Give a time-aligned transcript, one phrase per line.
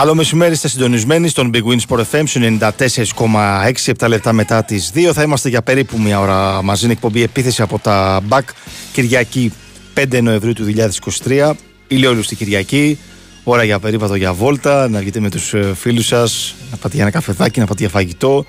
[0.00, 2.24] Καλό μεσημέρι, είστε συντονισμένοι στον Big Win Sport FM
[2.68, 5.10] 94,6 7 λεπτά μετά τις 2.
[5.12, 6.84] Θα είμαστε για περίπου μια ώρα μαζί.
[6.84, 8.40] Είναι εκπομπή επίθεση από τα BAC
[8.92, 9.52] Κυριακή
[9.94, 10.64] 5 Νοεμβρίου του
[11.24, 11.50] 2023.
[11.88, 12.98] Ηλιόλου στη Κυριακή.
[13.44, 17.12] Ώρα για περίπατο για βόλτα, να βγείτε με τους φίλους σας, να πάτε για ένα
[17.12, 18.44] καφεδάκι, να πάτε για φαγητό.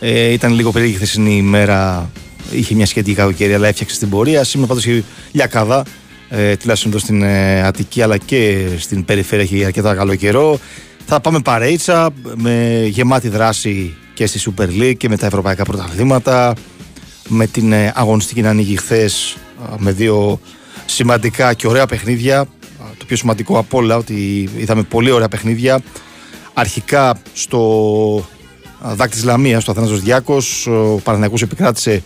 [0.00, 2.10] Ε, ήταν λίγο περίεργη χθεσινή ημέρα.
[2.50, 4.44] Είχε μια σχετική κακοκαιρία, αλλά έφτιαξε την πορεία.
[4.44, 5.84] Σήμερα πάντως για καδά
[6.28, 10.58] ε, τουλάχιστον εδώ στην ε, Αττική αλλά και στην περιφέρεια έχει αρκετά καλό καιρό.
[11.08, 16.54] Θα πάμε παρέιτσα με γεμάτη δράση και στη Super League και με τα ευρωπαϊκά πρωταθλήματα.
[17.28, 19.36] Με την ε, αγωνιστική να ανοίγει χθες
[19.78, 20.40] με δύο
[20.86, 22.46] σημαντικά και ωραία παιχνίδια.
[22.98, 25.80] Το πιο σημαντικό από όλα ότι είδαμε πολύ ωραία παιχνίδια.
[26.54, 28.24] Αρχικά στο
[28.80, 32.02] Δάκτης Λαμίας, στο Αθανάσος Διάκος, ο Παναθηναϊκός επικράτησε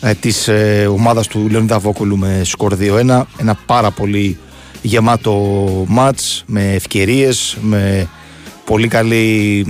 [0.00, 4.38] ε, της ε, ομάδας του Λεωνίδα Βόκολου με σκορ 2-1 ένα πάρα πολύ
[4.82, 5.34] γεμάτο
[5.88, 8.08] μάτς με ευκαιρίες με
[8.64, 9.66] πολύ καλή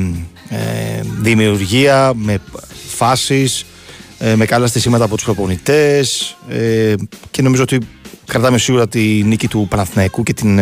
[0.49, 2.41] ε, δημιουργία με
[2.89, 3.65] φάσεις
[4.19, 6.95] ε, με καλά στησίματα από τους προπονητές ε,
[7.31, 7.79] και νομίζω ότι
[8.27, 10.61] κρατάμε σίγουρα τη νίκη του Παναθηναϊκού και την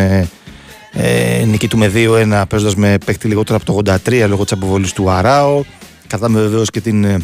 [1.45, 5.09] νίκη του με 2-1 παίζοντας με παίκτη λιγότερο από το 83 λόγω της αποβολής του
[5.09, 5.63] Αράο.
[6.07, 7.23] Κρατάμε βεβαίως και την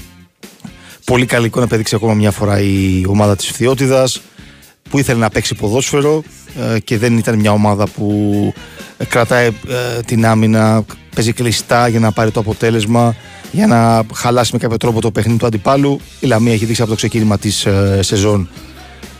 [1.08, 4.22] Πολύ καλή εικόνα πέδειξε ακόμα μια φορά η ομάδα της Φθιώτιδας
[4.90, 6.24] που ήθελε να παίξει ποδόσφαιρο
[6.74, 8.60] ε, και δεν ήταν μια ομάδα που ε,
[9.10, 10.86] κρατάει ε, την άμυνα,
[11.16, 13.16] παίζει κλειστά για να πάρει το αποτέλεσμα,
[13.52, 16.00] για να χαλάσει με κάποιο τρόπο το παιχνίδι του αντιπάλου.
[16.20, 17.68] Η Λαμία έχει δείξει από το ξεκίνημα της
[18.00, 18.50] σεζόν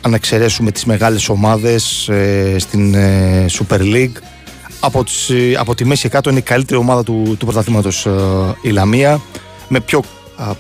[0.02, 2.10] αν εξαιρέσουμε τις μεγάλες ομάδες
[2.58, 2.96] στην
[3.60, 4.16] Super League
[4.80, 8.08] από, τις, από τη μέση κάτω είναι η καλύτερη ομάδα του, του πρωταθλήματος
[8.62, 9.22] η Λαμία
[9.68, 10.04] με πιο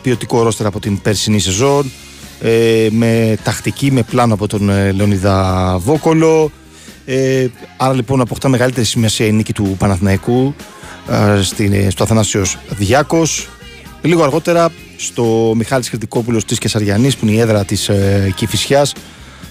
[0.01, 1.91] ποιοτικό ρόστερ από την περσινή σεζόν
[2.41, 6.51] ε, με τακτική, με πλάνο από τον ε, Λεωνίδα Βόκολο
[7.09, 7.47] ε,
[7.78, 10.56] άρα λοιπόν αποκτά μεγαλύτερη σημασία η νίκη του Παναθηναϊκού
[11.41, 13.47] στην, στο Αθανάσιος Διάκος
[14.01, 18.94] λίγο αργότερα στο Μιχάλης Κρητικόπουλος της Κεσαριανής που είναι η έδρα της ε, Κηφισιάς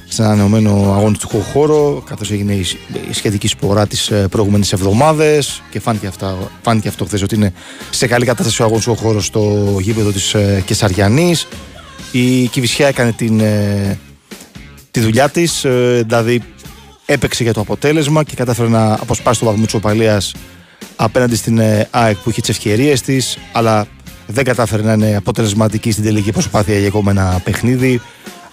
[0.09, 2.53] σε ένα ανεωμένο αγωνιστικό χώρο, καθώς έγινε
[3.11, 7.53] η σχετική σπορά τι ε, προηγούμενε εβδομάδες και φάνηκε, αυτά, φάνηκε αυτό χθες ότι είναι
[7.91, 11.49] σε καλή κατάσταση ο αγωνιστικός χώρος στο γήπεδο της ε, Κεσαριανής.
[12.13, 13.99] Η Κυβισιά έκανε την, ε,
[14.91, 15.67] τη δουλειά της,
[16.07, 16.43] δηλαδή
[17.07, 20.35] έπαιξε για το αποτέλεσμα και κατάφερε να αποσπάσει το βαθμό της οπαλίας
[20.97, 23.87] απέναντι στην ΑΕΚ που είχε τις ευκαιρίες της, αλλά
[24.27, 28.01] δεν κατάφερε να είναι αποτελεσματική στην τελική προσπάθεια για ακόμα ένα παιχνίδι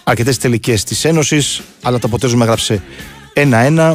[0.04, 2.82] αρκετές τελικές της Ένωσης, αλλά το αποτέλεσμα έγραψε
[3.34, 3.92] 1-1.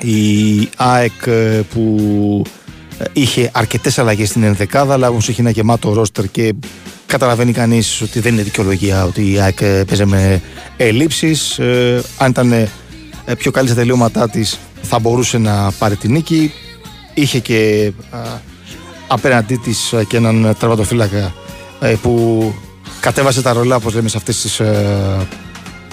[0.00, 2.44] Η ΑΕΚ ε, που
[2.98, 6.54] ε, είχε αρκετές αλλαγές στην ενδεκάδα, αλλά όμως είχε ένα γεμάτο ρόστερ και
[7.06, 10.42] καταλαβαίνει κανείς ότι δεν είναι δικαιολογία ότι η ΑΕΚ ε, παίζει με
[10.76, 11.58] ελλείψεις.
[12.18, 12.68] αν ήταν
[13.38, 16.52] πιο καλή στα τελειώματά της, θα μπορούσε να πάρει την νίκη.
[17.14, 17.92] Είχε και
[19.06, 21.34] απέναντί της και έναν τραυματοφύλακα
[22.02, 22.54] που
[23.00, 25.26] κατέβασε τα ρολά όπως λέμε σε αυτές τις ε,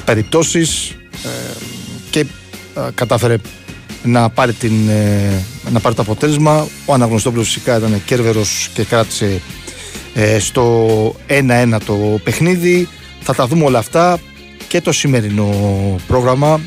[0.05, 0.89] περιπτώσεις
[1.23, 1.29] ε,
[2.09, 2.25] και ε,
[2.93, 3.35] κατάφερε
[4.03, 6.67] να πάρει, την, ε, να πάρει το αποτέλεσμα.
[6.85, 9.41] Ο Αναγνωστόπουλος φυσικά ήταν κέρβερος και κράτησε
[10.39, 12.87] στο 1-1 το παιχνίδι.
[13.21, 14.19] Θα τα δούμε όλα αυτά
[14.67, 15.49] και το σημερινό
[16.07, 16.59] πρόγραμμα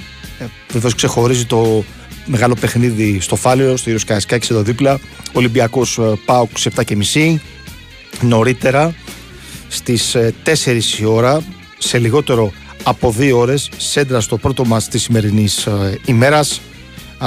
[0.72, 1.84] βεβαίω ξεχωρίζει το
[2.26, 4.98] μεγάλο παιχνίδι στο Φάλιο, στο Ήρος Καϊσκάκης εδώ δίπλα.
[5.32, 7.34] Ολυμπιακός ΠΑΟΚ 7.30
[8.20, 8.94] νωρίτερα
[9.68, 11.42] στις 4 ε, η ώρα
[11.78, 12.52] σε λιγότερο
[12.82, 16.60] από 2 ώρες σέντρα στο πρώτο μας της σημερινής ε, ημέρας.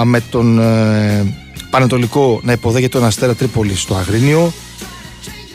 [0.03, 1.35] Με τον ε,
[1.69, 4.53] Πανετολικό να υποδέχεται τον Αστέρα Τρίπολη στο Αγρίνιο.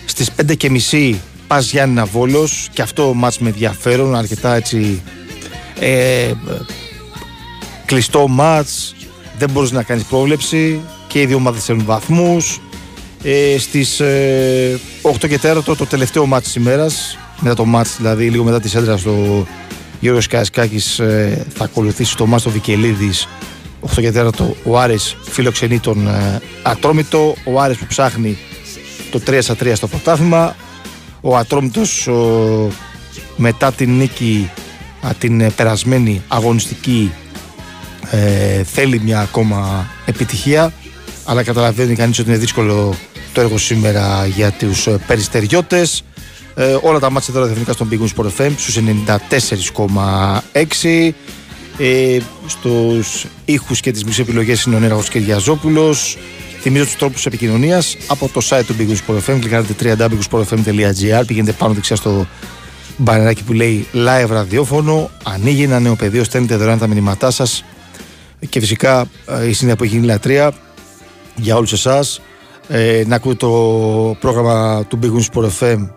[0.05, 1.15] Στις 5.30
[1.47, 5.03] πας Γιάννη Βόλος και αυτό μάτς με ενδιαφέρον αρκετά έτσι
[5.81, 6.33] ε,
[7.91, 8.95] κλειστό μάτς
[9.39, 12.61] δεν μπορείς να κάνεις πρόβλεψη και οι δύο ομάδες έχουν βαθμούς.
[13.23, 17.97] Ε, στις ε, 8 και 4 το, το τελευταίο μάτς της ημέρας μετά το μάτς
[17.97, 19.47] δηλαδή λίγο μετά της σέντρα στο
[20.01, 23.29] Γιώργος Καϊσκάκης ε, θα ακολουθήσει το μάτς το Βικελίδης.
[23.97, 27.35] 8 και 4 το, ο Άρης φιλοξενεί τον ε, Ατρόμητο.
[27.45, 28.39] Ο Άρης που ψάχνει
[29.11, 30.57] το 3 3 στο πρωτάθλημα.
[31.21, 32.09] Ο Ατρόμητος
[33.37, 34.51] μετά την νίκη
[35.19, 37.13] την ε, περασμένη αγωνιστική
[38.11, 40.73] ε, θέλει μια ακόμα επιτυχία
[41.25, 42.95] αλλά καταλαβαίνει κανείς ότι είναι δύσκολο
[43.33, 46.03] το έργο σήμερα για τους ε, περιστεριώτες.
[46.55, 48.79] Ε, όλα τα μάτια τώρα διευθυντικά στον Big Sport FM στους
[50.53, 51.11] 94,6
[51.79, 56.19] ε, στους ήχους και τις μισές επιλογές είναι ο Νέραγος Κυριαζόπουλος.
[56.61, 61.75] Θυμίζω τους τρόπους επικοινωνίας από το site του Big Sport FM κλικάρετε www.sportfm.gr πηγαίνετε πάνω
[61.75, 62.27] δεξιά στο
[62.97, 65.11] μπανεράκι που λέει live ραδιόφωνο.
[65.23, 67.65] Ανοίγει ένα νέο πεδίο, στέλνετε δωρεάν τα μηνύματά σας
[68.49, 70.53] και φυσικά ε, η συνέχεια που έχει γίνει λατρεία
[71.37, 72.21] για όλους εσάς
[72.69, 73.51] ε, να ακούτε το
[74.21, 75.89] πρόγραμμα του Big Wings Sport FM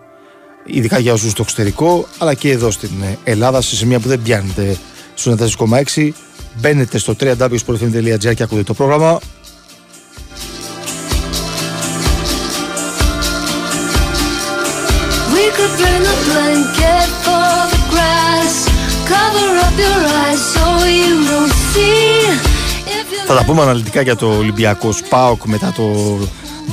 [0.64, 2.90] ειδικά για όσους στο εξωτερικό αλλά και εδώ στην
[3.24, 4.76] Ελλάδα σε σημεία που δεν πιάνετε
[5.14, 5.36] στο
[5.94, 6.10] 4,6
[6.60, 9.20] μπαίνετε στο www.sportfm.gr και ακούτε το πρόγραμμα
[23.26, 25.82] Θα τα πούμε αναλυτικά για το Ολυμπιακός ΣΠΑΟΚ μετά, το,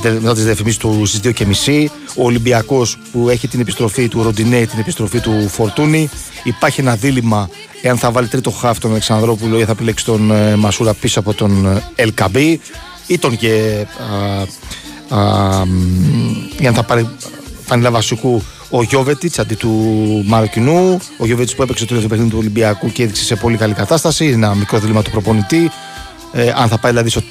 [0.02, 1.20] μετά τις διαφημίσεις του στις
[1.64, 6.08] 2.30 Ο Ολυμπιακός που έχει την επιστροφή του Ροντινέ, την επιστροφή του Φορτούνη
[6.44, 7.48] Υπάρχει ένα δίλημα
[7.82, 11.34] εάν θα βάλει τρίτο χάφ τον Αλεξανδρόπουλο ή θα επιλέξει τον ε, Μασούρα πίσω από
[11.34, 12.60] τον Ελκαμπή
[13.06, 13.86] ή τον και
[16.66, 17.08] αν θα πάρει
[17.64, 19.70] φανιλά βασικού ο Γιώβετιτς αντί του
[20.26, 20.98] Μαροκινού.
[21.18, 24.24] Ο Γιώβετιτς που έπαιξε το τελευταίο παιχνίδι του Ολυμπιακού και έδειξε σε πολύ καλή κατάσταση.
[24.24, 25.70] Είναι ένα μικρό δίλημα του προπονητή.
[26.32, 27.22] Ε, αν θα πάει δηλαδή στο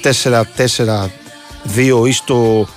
[2.02, 2.68] 4-4-2 ή στο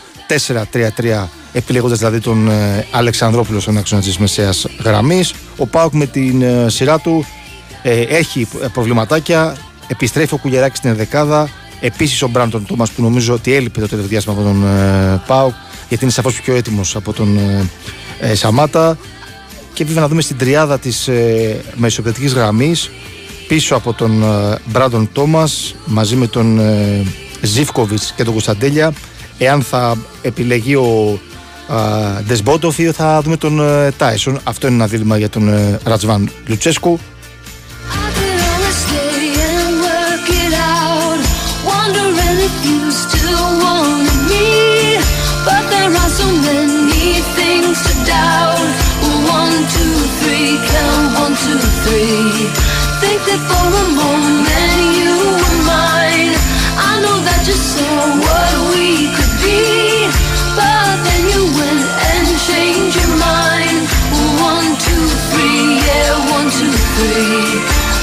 [0.72, 5.34] 4-3-3 επιλέγοντας δηλαδή τον ε, Αλεξανδρόπουλο στον άξονα της μεσαίας γραμμής.
[5.58, 7.26] Ο Πάουκ με την ε, σειρά του
[7.82, 9.56] ε, έχει προβληματάκια,
[9.88, 11.50] επιστρέφει ο Κουλιαράκης στην δεκάδα,
[11.80, 15.54] επίσης ο Μπράντον Τόμας που νομίζω ότι έλειπε το τελευταίο διάστημα από τον ε, Πάουκ
[15.88, 17.40] γιατί είναι σαφώς πιο έτοιμος από τον
[18.20, 18.98] ε, Σαμάτα
[19.74, 22.92] και βέβαια να δούμε στην τριάδα της ε, μεσοπαιδευτικής γραμμής
[23.48, 27.04] πίσω από τον ε, Μπράντον Τόμας μαζί με τον ε,
[27.42, 28.94] Ζήφκοβιτς και τον Κωνσταντέλια
[29.38, 31.20] εάν θα επιλεγεί ο
[32.28, 34.40] Ντεσμπότοφ ή θα δούμε τον ε, Τάισον.
[34.44, 37.00] Αυτό είναι ένα δίλημα για τον ε, Ρατσβάν Λουτσέσκου
[53.14, 56.34] for a moment you were mine.
[56.90, 60.10] I know that you saw what we could be,
[60.58, 63.86] but then you went and changed your mind.
[64.42, 67.40] One, two, three, yeah, one, two, three.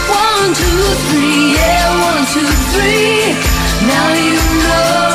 [0.07, 3.35] One, two, three, yeah, one, two, three.
[3.91, 5.11] Now you know,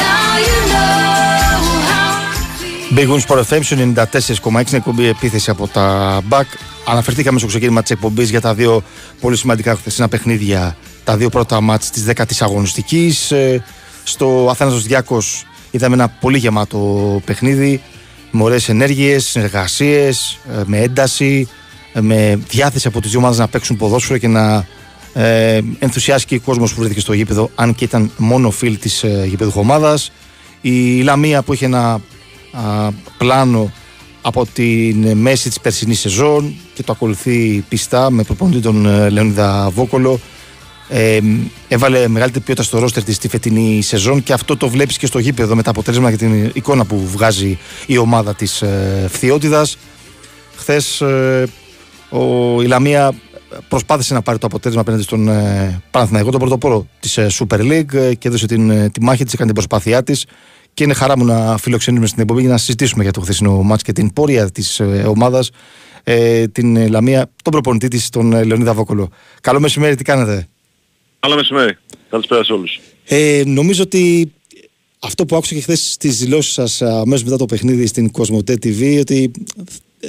[0.00, 2.94] now you know how.
[2.96, 8.30] Big Wings for FM 94,6 εκπομπή επίθεση από τα Back Αναφερθήκαμε στο ξεκίνημα της εκπομπής
[8.30, 8.82] για τα δύο
[9.20, 13.30] πολύ σημαντικά χθεσινά παιχνίδια, τα δύο πρώτα μάτς της 10η αγωνιστικής.
[13.30, 13.64] Ε,
[14.04, 17.82] στο Αθάνασος Διάκος είδαμε ένα πολύ γεμάτο παιχνίδι
[18.30, 21.48] με ωραίε ενέργειες, συνεργασίες, ε, με ένταση,
[21.92, 24.66] ε, με διάθεση από τις δύο ομάδες να παίξουν ποδόσφαιρο και να
[25.12, 29.24] ε, ενθουσιάσει ο κόσμος που βρέθηκε στο γήπεδο, αν και ήταν μόνο φίλ της ε,
[29.28, 29.64] γήπεδου
[30.60, 32.00] Η Λαμία που είχε ένα
[33.18, 33.72] πλάνο
[34.22, 39.70] από την μέση της περσινής σεζόν και το ακολουθεί πιστά με προπονητή τον ε, Λεωνίδα
[39.74, 40.20] Βόκολο.
[40.88, 41.18] Ε,
[41.68, 45.18] έβαλε μεγαλύτερη ποιότητα στο ρόστερ της τη φετινή σεζόν και αυτό το βλέπεις και στο
[45.18, 49.76] γήπεδο με τα αποτέλεσμα και την εικόνα που βγάζει η ομάδα της ε, Φθιώτιδας.
[50.56, 51.46] Χθες ε,
[52.10, 53.14] ο, η Λαμία
[53.68, 57.94] προσπάθησε να πάρει το αποτέλεσμα απέναντι στον ε, Παναθηναϊκό, τον πρωτοπόρο της ε, Super League
[57.94, 60.26] ε, και έδωσε την, τη μάχη της, έκανε την προσπάθειά της
[60.80, 63.82] και είναι χαρά μου να φιλοξενήσουμε στην εκπομπή για να συζητήσουμε για το χθεσινό μάτς
[63.82, 65.50] και την πορεία της ε, ομάδας,
[66.04, 69.08] ε, την Λαμία, τον προπονητή της, τον ε, Λεωνίδα Βόκολο.
[69.40, 70.48] Καλό μεσημέρι, τι κάνετε;
[71.20, 71.76] Καλό μεσημέρι.
[72.10, 72.80] Καλησπέρα σε όλους.
[73.04, 74.32] Ε, νομίζω ότι
[74.98, 78.98] αυτό που άκουσα και χθες στις δηλώσεις σας αμέσως μετά το παιχνίδι στην Κοσμοτέ TV,
[79.00, 79.30] ότι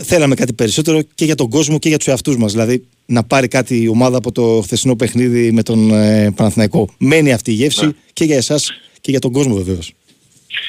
[0.04, 2.51] θέλαμε κάτι περισσότερο και για τον κόσμο και για τους εαυτούς μας.
[2.51, 6.90] Δηλαδή να πάρει κάτι η ομάδα από το χθεσινό παιχνίδι με τον ε, Παναθηναϊκό.
[6.98, 7.92] Μένει αυτή η γεύση ναι.
[8.13, 9.94] και για εσάς και για τον κόσμο βεβαίως.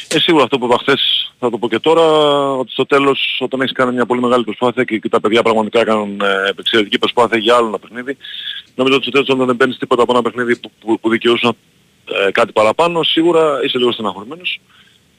[0.08, 2.02] Ε, σίγουρα αυτό που είπα χθες θα το πω και τώρα,
[2.52, 5.80] ότι στο τέλος όταν έχεις κάνει μια πολύ μεγάλη προσπάθεια και, και τα παιδιά πραγματικά
[5.80, 8.16] έκαναν ε, εξαιρετική προσπάθεια για άλλο ένα παιχνίδι,
[8.74, 11.52] νομίζω ότι στο τέλος όταν δεν παίρνεις τίποτα από ένα παιχνίδι που, που, που δικαιούσαν
[12.04, 14.60] ε, κάτι παραπάνω, σίγουρα είσαι λίγο στεναχωρημένος.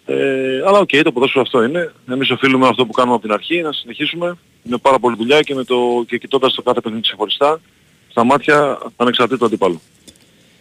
[0.06, 1.94] Ε, αλλά οκ, okay, το ποδόσφαιρο αυτό είναι.
[2.12, 5.56] Εμείς οφείλουμε αυτό που κάνουμε από την αρχή, να συνεχίσουμε με πάρα πολύ δουλειά και,
[5.56, 7.62] με το, και κοιτώντας το κάθε παιχνίδι ξεχωριστά,
[8.10, 9.82] στα μάτια ανεξαρτήτου αντιπάλου.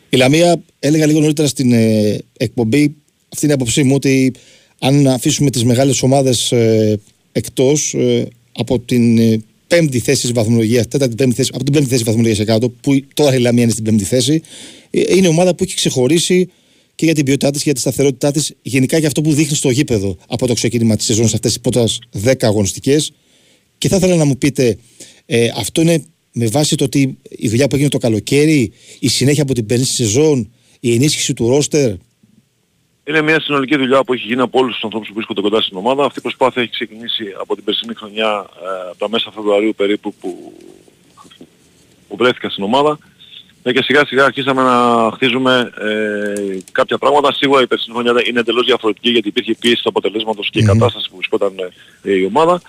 [0.09, 3.02] Η Λαμία έλεγα λίγο νωρίτερα στην ε, εκπομπή
[3.33, 4.33] αυτή είναι η άποψή μου ότι
[4.79, 7.01] αν αφήσουμε τις μεγάλες ομάδες ε,
[7.33, 11.89] εκτός ε, από την ε, πέμπτη θέση της βαθμολογίας, τέταρτη πέμπτη θέση, από την πέμπτη
[11.89, 14.43] θέση βαθμολογίας σε κάτω, που τώρα η Λαμία είναι στην πέμπτη θέση,
[14.91, 16.49] ε, είναι ομάδα που έχει ξεχωρίσει
[16.95, 19.71] και για την ποιότητά της, για τη σταθερότητά της, γενικά για αυτό που δείχνει στο
[19.71, 21.85] γήπεδο από το ξεκίνημα της σεζόν σε αυτέ τις πρώτε
[22.25, 23.13] 10 αγωνιστικές.
[23.79, 24.77] Και θα ήθελα να μου πείτε,
[25.27, 29.43] ε, αυτό είναι με βάση το ότι η δουλειά που έγινε το καλοκαίρι, η συνέχεια
[29.43, 31.93] από την περσινή σεζόν, η ενίσχυση του ρόστερ,
[33.05, 35.77] είναι μια συνολική δουλειά που έχει γίνει από όλους τους ανθρώπους που βρίσκονται κοντά στην
[35.77, 36.05] ομάδα.
[36.05, 40.15] Αυτή η προσπάθεια έχει ξεκινήσει από την περσινή χρονιά, ε, από τα μέσα Φεβρουαρίου περίπου
[40.21, 40.53] που,
[42.09, 42.99] που βρέθηκα στην ομάδα.
[43.63, 47.33] Ναι, και σιγά σιγά αρχίσαμε να χτίζουμε ε, κάποια πράγματα.
[47.33, 51.09] Σίγουρα η περσινή χρονιά είναι εντελώς διαφορετική γιατί υπήρχε πίεση του αποτελέσματος και η κατάσταση
[51.11, 51.55] που βρισκόταν
[52.03, 52.61] ε, η ομάδα.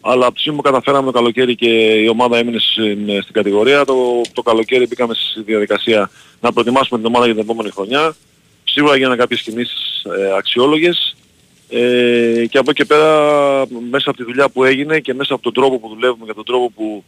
[0.00, 1.68] Αλλά από που καταφέραμε το καλοκαίρι και
[2.04, 7.08] η ομάδα έμεινε στην, στην κατηγορία, το, το καλοκαίρι μπήκαμε στη διαδικασία να προετοιμάσουμε την
[7.08, 8.14] ομάδα για την επόμενη χρονιά.
[8.72, 11.14] Σίγουρα έγιναν κάποιες κινήσεις ε, αξιόλογες.
[11.68, 15.42] Ε, και από εκεί και πέρα μέσα από τη δουλειά που έγινε και μέσα από
[15.42, 17.04] τον τρόπο που δουλεύουμε και τον τρόπο που,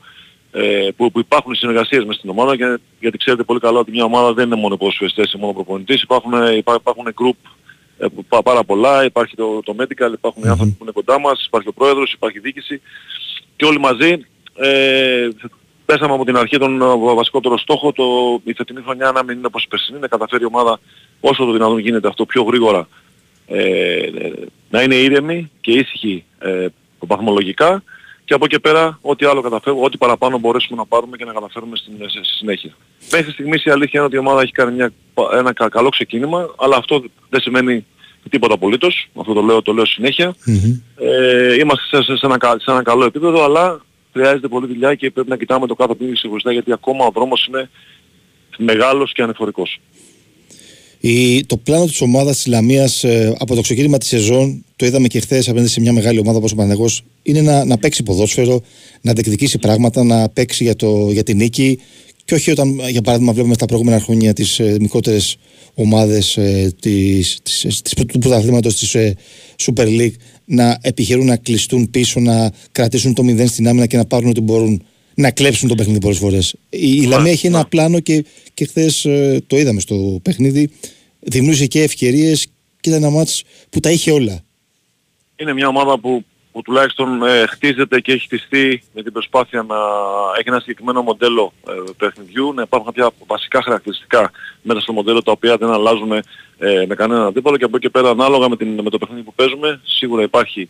[0.50, 4.04] ε, που, που υπάρχουν συνεργασίες μέσα στην ομάδα και, γιατί ξέρετε πολύ καλά ότι μια
[4.04, 6.32] ομάδα δεν είναι μόνο ποδοσφαιριστές ή μόνο προπονητής, υπάρχουν,
[6.66, 7.50] υπάρχουν group
[7.98, 8.06] ε,
[8.44, 10.46] πάρα πολλά, υπάρχει το, το medical, υπάρχουν mm-hmm.
[10.46, 12.80] οι άνθρωποι που είναι κοντά μας, υπάρχει ο πρόεδρος, υπάρχει η διοίκηση.
[13.56, 15.28] Και όλοι μαζί ε,
[15.84, 16.82] πέσαμε από την αρχή τον
[17.16, 18.04] βασικότερο στόχο, το,
[18.44, 20.80] η φετινή χρονιά να μην είναι όπως η περσινή, να καταφέρει η ομάδα
[21.28, 22.88] όσο το δυνατόν γίνεται αυτό πιο γρήγορα
[23.46, 24.08] ε,
[24.70, 26.66] να είναι ήρεμη και ήσυχη ε,
[26.98, 27.82] βαθμολογικά
[28.24, 31.76] και από εκεί πέρα ό,τι άλλο καταφέρουμε, ό,τι παραπάνω μπορέσουμε να πάρουμε και να καταφέρουμε
[31.76, 32.76] στην, στη συνέχεια.
[33.12, 34.92] Μέχρι στιγμής η αλήθεια είναι ότι η ομάδα έχει κάνει μια,
[35.38, 37.86] ένα καλό ξεκίνημα, αλλά αυτό δεν σημαίνει
[38.30, 39.84] τίποτα απολύτως, αυτό το λέω, το λέω
[40.96, 43.80] Ε, είμαστε σε, σε, ένα, σε ένα καλό επίπεδο, αλλά
[44.12, 47.46] χρειάζεται πολλή δουλειά και πρέπει να κοιτάμε το κάθε παιχνίδι ξεχωριστά γιατί ακόμα ο δρόμος
[47.46, 47.70] είναι
[48.56, 49.80] μεγάλος και ανεφορικός.
[51.06, 55.08] Η, το πλάνο της ομάδας της Λαμίας ε, από το ξεκίνημα της σεζόν, το είδαμε
[55.08, 56.88] και χθες απέναντι σε μια μεγάλη ομάδα όπως ο Παναγό,
[57.22, 58.62] είναι να, να παίξει ποδόσφαιρο,
[59.00, 61.78] να διεκδικήσει πράγματα, να παίξει για, το, για την νίκη.
[62.24, 65.36] Και όχι όταν, για παράδειγμα, βλέπουμε στα προηγούμενα χρόνια τις ε, μικρότερες
[65.74, 66.72] ομάδες ε,
[68.06, 69.16] του πρωταθλήματος της ε,
[69.66, 74.04] Super League να επιχειρούν να κλειστούν πίσω, να κρατήσουν το μηδέν στην άμυνα και να
[74.04, 74.82] πάρουν ό,τι μπορούν
[75.14, 76.54] να κλέψουν το παιχνίδι πολλές φορές.
[76.68, 80.70] Η, η Λαμία έχει ένα πλάνο και, και χθες ε, το είδαμε στο παιχνίδι.
[81.20, 82.46] Δημιούργησε και ευκαιρίες
[82.80, 84.40] και ήταν ένα μάτς που τα είχε όλα.
[85.36, 89.76] Είναι μια ομάδα που, που τουλάχιστον ε, χτίζεται και έχει χτιστεί με την προσπάθεια να
[90.38, 94.30] έχει ένα συγκεκριμένο μοντέλο ε, παιχνιδιού, να υπάρχουν κάποια βασικά χαρακτηριστικά
[94.62, 97.92] μέσα στο μοντέλο τα οποία δεν αλλάζουν ε, με κανέναν αντίπαλο και από εκεί και
[97.92, 100.68] πέρα ανάλογα με, την, με το παιχνίδι που παίζουμε σίγουρα υπάρχει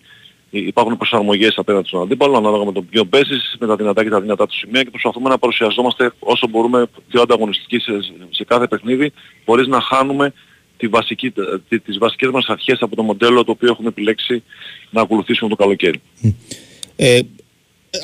[0.59, 4.21] υπάρχουν προσαρμογές απέναντι στον αντίπαλο, ανάλογα με τον ποιο παίζεις, με τα δυνατά και τα
[4.21, 7.93] δυνατά του σημεία και προσπαθούμε να παρουσιαζόμαστε όσο μπορούμε πιο ανταγωνιστικοί σε,
[8.31, 9.13] σε κάθε παιχνίδι,
[9.45, 10.33] χωρίς να χάνουμε
[10.77, 11.33] τη βασική,
[11.69, 14.43] τη, τις βασικές μας αρχές από το μοντέλο το οποίο έχουμε επιλέξει
[14.91, 16.01] να ακολουθήσουμε το καλοκαίρι.
[16.97, 17.21] Ε,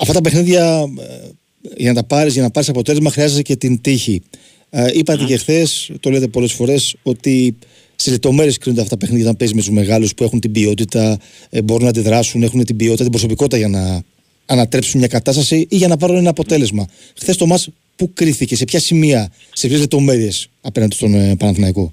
[0.01, 1.29] αυτά τα παιχνίδια ε,
[1.77, 4.23] για να τα πάρεις, για να πάρεις αποτέλεσμα χρειάζεται και την τύχη.
[4.71, 5.27] Ε, είπατε mm.
[5.27, 7.59] και χθες, το λέτε πολλές φορές, ότι
[8.01, 11.19] Στις λεπτομέρειες κρίνονται αυτά τα παιχνίδια όταν παίζεις με τους μεγάλους που έχουν την ποιότητα,
[11.51, 14.03] ε, μπορούν να αντιδράσουν, έχουν την ποιότητα, την προσωπικότητα για να
[14.47, 16.87] ανατρέψουν μια κατάσταση ή για να πάρουν ένα αποτέλεσμα.
[17.17, 17.59] Χθες το μα
[17.97, 21.91] πού κρίθηκε, σε ποια σημεία, σε ποιες λεπτομέρειες απέναντι στον ε, Παναθηναϊκό;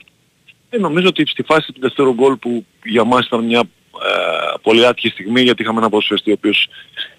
[0.69, 4.85] Ε, νομίζω ότι στη φάση του δεύτερου γκολ που για μας ήταν μια ε, πολύ
[4.85, 6.69] άτυχη στιγμή γιατί είχαμε ένα ποδοσφαιριστή ο οποίος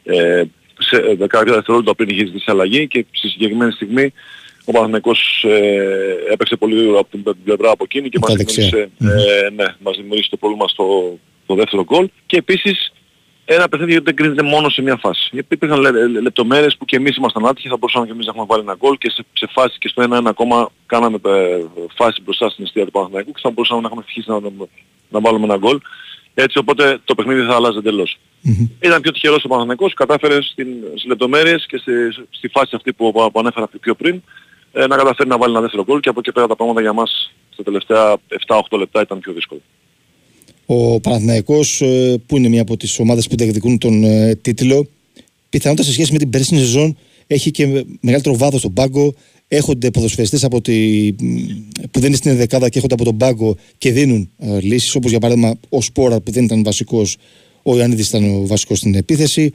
[0.05, 0.43] ε,
[0.79, 4.13] σε 10 δευτερόλεπτα πριν είχε ζητήσει αλλαγή και στη συγκεκριμένη στιγμή
[4.69, 9.51] ο Παναθηναϊκός ε, έπαιξε πολύ γρήγορα από την πλευρά από εκείνη και μας δημιούργησε, ε,
[9.51, 12.93] ναι, μας δημιούργησε το πρόβλημα στο, το δεύτερο γκολ και επίσης
[13.51, 15.29] ένα παιχνίδι γιατί δεν κρίνεται μόνο σε μια φάση.
[15.33, 18.47] Γιατί υπήρχαν λε, λεπτομέρειες που και εμείς ήμασταν άτυχοι, θα μπορούσαμε και εμείς να έχουμε
[18.49, 22.49] βάλει ένα γκολ και σε, σε φάση και στο 1-1 ακόμα κάναμε ε, φάση μπροστά
[22.51, 24.41] στην αιστεία του Παναθηναϊκού και θα μπορούσαμε να έχουμε ευχήσει να,
[25.09, 25.81] να, βάλουμε ένα γκολ.
[26.35, 28.19] Έτσι οπότε το παιχνίδι θα αλλάζει εντελώς.
[28.45, 28.69] Mm-hmm.
[28.81, 31.93] Ήταν πιο τυχερός ο Παναθηναϊκός, κατάφερε στην, στις λεπτομέρειες και στη,
[32.31, 34.23] στη φάση αυτή που, που ανέφερα πιο πριν
[34.73, 36.93] ε, να καταφέρει να βάλει ένα δεύτερο γκολ και από εκεί πέρα τα πράγματα για
[36.93, 38.17] μας στα τελευταία
[38.71, 39.61] 7-8 λεπτά ήταν πιο δύσκολο.
[40.67, 44.89] Ο Παναθηναϊκός ε, που είναι μια από τις ομάδες που διεκδικούν τον ε, τίτλο
[45.51, 46.97] πιθανότατα σε σχέση με την περσίνη σεζόν
[47.27, 49.15] έχει και μεγαλύτερο βάθος στον πάγκο
[49.49, 51.13] έχονται ποδοσφαιριστές από τη,
[51.91, 55.11] που δεν είναι στην δεκάδα και έχονται από τον πάγκο και δίνουν ε, λύσεις όπως
[55.11, 57.17] για παράδειγμα ο Σπόρα που δεν ήταν βασικός
[57.63, 59.55] ο Ιωαννίδης ήταν ο βασικός στην επίθεση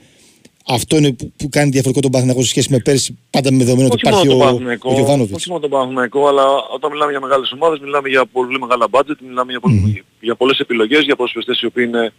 [0.66, 3.88] αυτό είναι που, που κάνει διαφορετικό τον Παναθηναϊκό σε σχέση με πέρσι, πάντα με δεδομένο
[3.92, 5.34] ότι υπάρχει ο, ο Γιωβάνοβιτς.
[5.36, 6.44] Όχι μόνο τον Παναθηναϊκό, αλλά
[6.74, 10.02] όταν μιλάμε για μεγάλες ομάδες, μιλάμε για πολύ μεγάλα budget, μιλάμε για, mm-hmm.
[10.20, 12.12] για πολλές επιλογές, για προσφεστές οι οποίοι είναι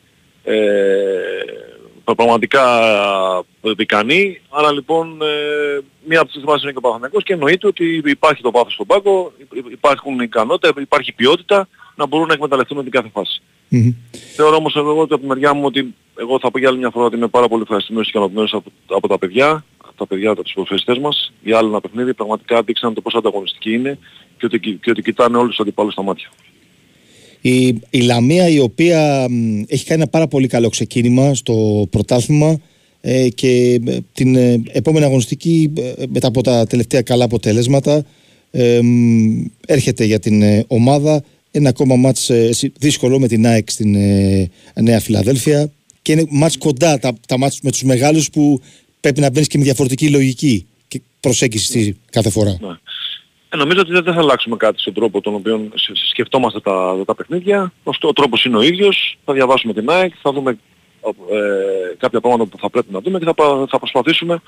[0.44, 0.56] ε,
[2.16, 2.64] πραγματικά
[3.78, 4.42] ικανοί.
[4.50, 8.42] Άρα λοιπόν ε, μία από τις βάσεις είναι και ο Παναθηναϊκός και εννοείται ότι υπάρχει
[8.42, 9.32] το βάθος στον πάγκο,
[9.72, 13.42] υπάρχουν ικανότητα, υπάρχει ποιότητα να μπορούν να εκμεταλλευτούν την κάθε φάση.
[13.72, 13.93] Mm-hmm.
[14.36, 16.89] Θεωρώ όμως εγώ ότι από τη μεριά μου ότι εγώ θα πω για άλλη μια
[16.89, 19.65] φορά ότι είμαι πάρα πολύ ευχαριστημένος και ικανοποιημένος από, από τα παιδιά,
[19.98, 23.74] τα παιδιά από τους προφεσιστές μας, για άλλο ένα παιχνίδι, πραγματικά δείξαν το πόσο ανταγωνιστική
[23.74, 23.98] είναι
[24.38, 26.29] και ότι, και ότι κοιτάνε όλους τους αντιπάλους στα μάτια.
[27.41, 29.27] Η, η Λαμία η οποία
[29.67, 32.60] έχει κάνει ένα πάρα πολύ καλό ξεκίνημα στο πρωτάθλημα
[33.01, 38.05] ε, και ε, την ε, επόμενη αγωνιστική ε, μετά από τα τελευταία καλά αποτελέσματα
[39.65, 41.24] έρχεται για την ομάδα
[41.58, 42.32] ένα ακόμα μάτς
[42.80, 43.98] δύσκολο με την ΑΕΚ στην
[44.76, 45.72] Νέα Φιλαδέλφια
[46.02, 48.62] και είναι μάτς κοντά τα, τα μάτς με τους μεγάλους που
[49.02, 52.58] πρέπει να μπαίνεις και με διαφορετική λογική και προσέγγιση κάθε φορά.
[52.62, 52.78] Ναι.
[53.50, 55.70] Ε, νομίζω ότι δεν θα αλλάξουμε κάτι στον τρόπο τον οποίο
[56.10, 57.74] σκεφτόμαστε τα, τα παιχνίδια.
[57.84, 59.18] Ο τρόπος είναι ο ίδιος.
[59.26, 60.58] Θα διαβάσουμε την ΑΕΚ, θα δούμε
[61.32, 63.34] ε, κάποια πράγματα που θα πρέπει να δούμε και θα,
[63.70, 64.42] θα προσπαθήσουμε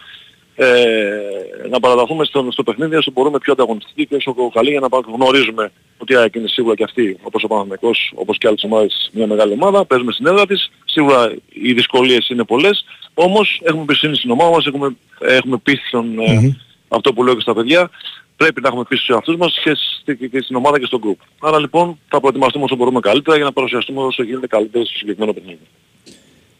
[0.59, 4.87] ε, να παραδαθούμε στο, στο παιχνίδι όσο μπορούμε πιο ανταγωνιστικοί και όσο καλή για να
[5.13, 9.09] γνωρίζουμε ότι η ΑΕΚ είναι σίγουρα και αυτή όπως ο Παναθηναϊκός, όπως και άλλες ομάδες
[9.13, 14.15] μια μεγάλη ομάδα, παίζουμε στην έδρα της, σίγουρα οι δυσκολίες είναι πολλές, όμως έχουμε πισίνει
[14.15, 16.55] στην ομάδα μας, έχουμε, έχουμε πείσει τον, mm-hmm.
[16.87, 17.89] αυτό που λέω και στα παιδιά,
[18.37, 21.25] πρέπει να έχουμε πείσει στους εαυτούς μας και, στη, και στην ομάδα και στον group.
[21.39, 25.33] Άρα λοιπόν θα προετοιμαστούμε όσο μπορούμε καλύτερα για να παρουσιαστούμε όσο γίνεται καλύτερα στο συγκεκριμένο
[25.33, 25.67] παιχνίδι.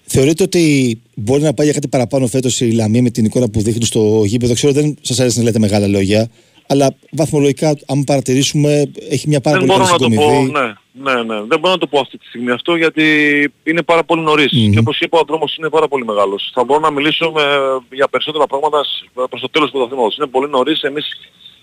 [0.10, 3.62] Θεωρείτε ότι μπορεί να πάει για κάτι παραπάνω φέτος η Λαμία με την εικόνα που
[3.62, 6.30] δείχνει στο γήπεδο; Ξέρω δεν σας αρέσει να λέτε μεγάλα λόγια,
[6.68, 10.52] αλλά βαθμολογικά, αν παρατηρήσουμε, έχει μια πάρα δεν πολύ καλή συγκομιδή.
[10.52, 11.42] Ναι, ναι, ναι.
[11.48, 13.04] Δεν μπορώ να το πω αυτή τη στιγμή αυτό γιατί
[13.64, 14.52] είναι πάρα πολύ νωρίς.
[14.54, 14.72] Mm-hmm.
[14.72, 16.52] Και όπως είπα ο δρόμος είναι πάρα πολύ μεγάλος.
[16.54, 17.44] Θα μπορώ να μιλήσω με,
[17.92, 18.80] για περισσότερα πράγματα
[19.30, 20.18] προς το τέλος του πρωταθλήματος.
[20.18, 20.82] Είναι πολύ νωρίς.
[20.82, 21.06] Εμείς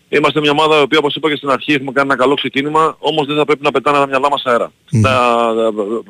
[0.09, 2.97] είμαστε μια ομάδα η οποία όπως είπα και στην αρχή έχουμε κάνει ένα καλό ξεκίνημα,
[2.99, 4.73] όμως δεν θα πρέπει να πετάνε τα μυαλά μας αέρα.
[4.73, 5.01] Mm-hmm.
[5.03, 5.55] Τα,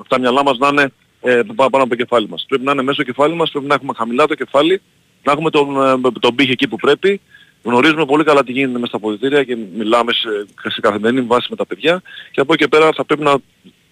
[0.09, 0.93] τα μυαλά μας να είναι
[1.25, 2.45] ε, πάνω από το κεφάλι μας.
[2.49, 4.81] Πρέπει να είναι μέσα στο κεφάλι μας, πρέπει να έχουμε χαμηλά το κεφάλι,
[5.23, 7.21] να έχουμε τον, ε, τον πύχη εκεί που πρέπει.
[7.63, 11.57] Γνωρίζουμε πολύ καλά τι γίνεται μέσα στα πολιτήρια και μιλάμε σε, σε καθημερινή βάση με
[11.57, 13.37] τα παιδιά και από εκεί και πέρα θα πρέπει να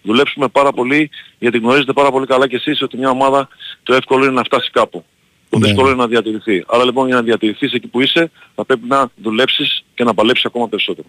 [0.03, 3.49] δουλέψουμε πάρα πολύ γιατί γνωρίζετε πάρα πολύ καλά και εσείς ότι μια ομάδα
[3.83, 5.05] το εύκολο είναι να φτάσει κάπου.
[5.51, 5.67] Το ναι.
[5.67, 6.65] δύσκολο είναι να διατηρηθεί.
[6.67, 10.45] Άρα λοιπόν για να διατηρηθείς εκεί που είσαι θα πρέπει να δουλέψεις και να παλέψεις
[10.45, 11.09] ακόμα περισσότερο.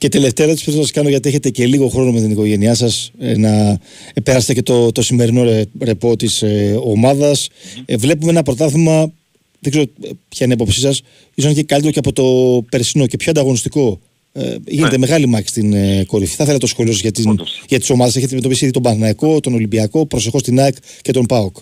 [0.00, 2.74] Και τελευταία ερώτηση που θα σας κάνω, γιατί έχετε και λίγο χρόνο με την οικογένειά
[2.74, 3.78] σας, ε, να
[4.14, 7.48] ε, πέρασετε και το, το σημερινό ρε, ρεπό της ε, ομάδας.
[7.84, 9.12] Ε, βλέπουμε ένα πρωτάθλημα,
[9.60, 9.84] δεν ξέρω
[10.28, 11.02] ποια είναι η απόψη σας,
[11.34, 12.24] ίσως και καλύτερο και από το
[12.70, 14.00] περσινό και πιο ανταγωνιστικό.
[14.32, 14.98] Ε, γίνεται ναι.
[14.98, 16.36] μεγάλη μάχη στην ε, κορυφή.
[16.36, 18.12] Θα ήθελα το σχολείο για, την, για τις ομάδες.
[18.16, 21.56] Έχετε αντιμετωπίσει ήδη τον Παναγιακό, τον Ολυμπιακό, προσεχώς την ΑΕΚ και τον ΠΑΟΚ.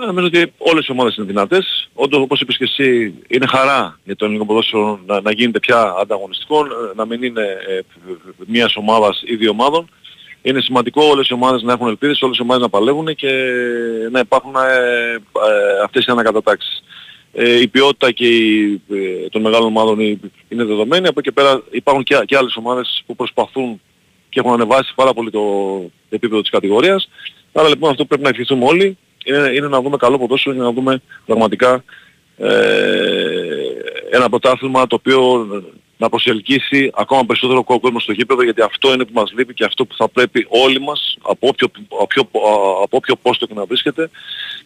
[0.00, 1.88] Ε, νομίζω ότι όλες οι ομάδες είναι δυνατές.
[1.94, 5.94] Όντως όπως είπες και εσύ είναι χαρά για το ελληνικό ποδόσφαιρο να, να γίνεται πια
[6.00, 7.80] ανταγωνιστικό, ε, να μην είναι ε,
[8.46, 9.88] μίας ομάδας ή δύο ομάδων.
[10.42, 13.32] Είναι σημαντικό όλες οι ομάδες να έχουν ελπίδες, όλες οι ομάδες να παλεύουν και
[14.10, 15.20] να υπάρχουν ε, ε,
[15.84, 16.82] αυτές οι ανακατατάξεις.
[17.32, 20.00] Ε, η ποιότητα και η, ε, των μεγάλων ομάδων
[20.48, 21.06] είναι δεδομένη.
[21.06, 23.80] Από εκεί πέρα υπάρχουν και, και άλλες ομάδες που προσπαθούν
[24.28, 25.42] και έχουν ανεβάσει πάρα πολύ το
[26.08, 27.08] επίπεδο της κατηγορίας.
[27.52, 30.72] Άρα λοιπόν αυτό πρέπει να ευχηθούμε όλοι είναι, είναι να δούμε καλό ποδόσφαιρο και να
[30.72, 31.84] δούμε πραγματικά
[32.38, 32.50] ε,
[34.10, 35.46] ένα πρωτάθλημα το οποίο
[35.96, 39.84] να προσελκύσει ακόμα περισσότερο κόσμο στο γήπεδο γιατί αυτό είναι που μας λείπει και αυτό
[39.84, 41.68] που θα πρέπει όλοι μας από όποιο,
[42.82, 44.10] από όποιο πόστο και να βρίσκεται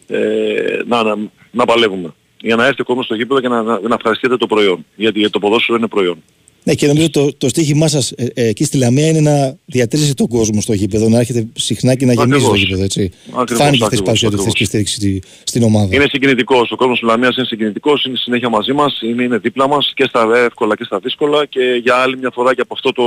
[0.07, 1.15] ε, να, να,
[1.51, 4.47] να παλεύουμε για να έρθει ο κόσμος στο γήπεδο και να, να, να ευχαριστείτε το
[4.47, 6.23] προϊόν γιατί, γιατί το ποδόσφαιρο είναι προϊόν.
[6.63, 10.13] Ναι, και νομίζω το, το στίχημά σας ε, ε, εκεί στη Λαμία είναι να διατηρήσετε
[10.13, 12.83] τον κόσμο στο γήπεδο, να έρχεται συχνά και να γεμίζει το γήπεδο.
[12.83, 13.11] Έτσι.
[13.31, 15.95] Ακριβώς, Φάνηκε χθες παρουσία του και στήριξη στην ομάδα.
[15.95, 16.71] Είναι συγκινητικός.
[16.71, 20.03] Ο κόσμος της Λαμίας είναι συγκινητικός, είναι συνέχεια μαζί μας, είναι, είναι δίπλα μας και
[20.03, 23.05] στα εύκολα και στα δύσκολα και για άλλη μια φορά και από αυτό το.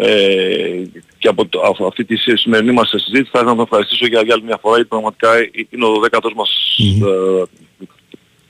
[0.00, 0.82] Ε,
[1.18, 4.22] και από, το, από αυτή τη σημερινή μας συζήτηση θα ήθελα να τον ευχαριστήσω για,
[4.22, 5.30] για άλλη μια φορά γιατί πραγματικά
[5.70, 7.46] είναι ο δέκατος μας mm-hmm.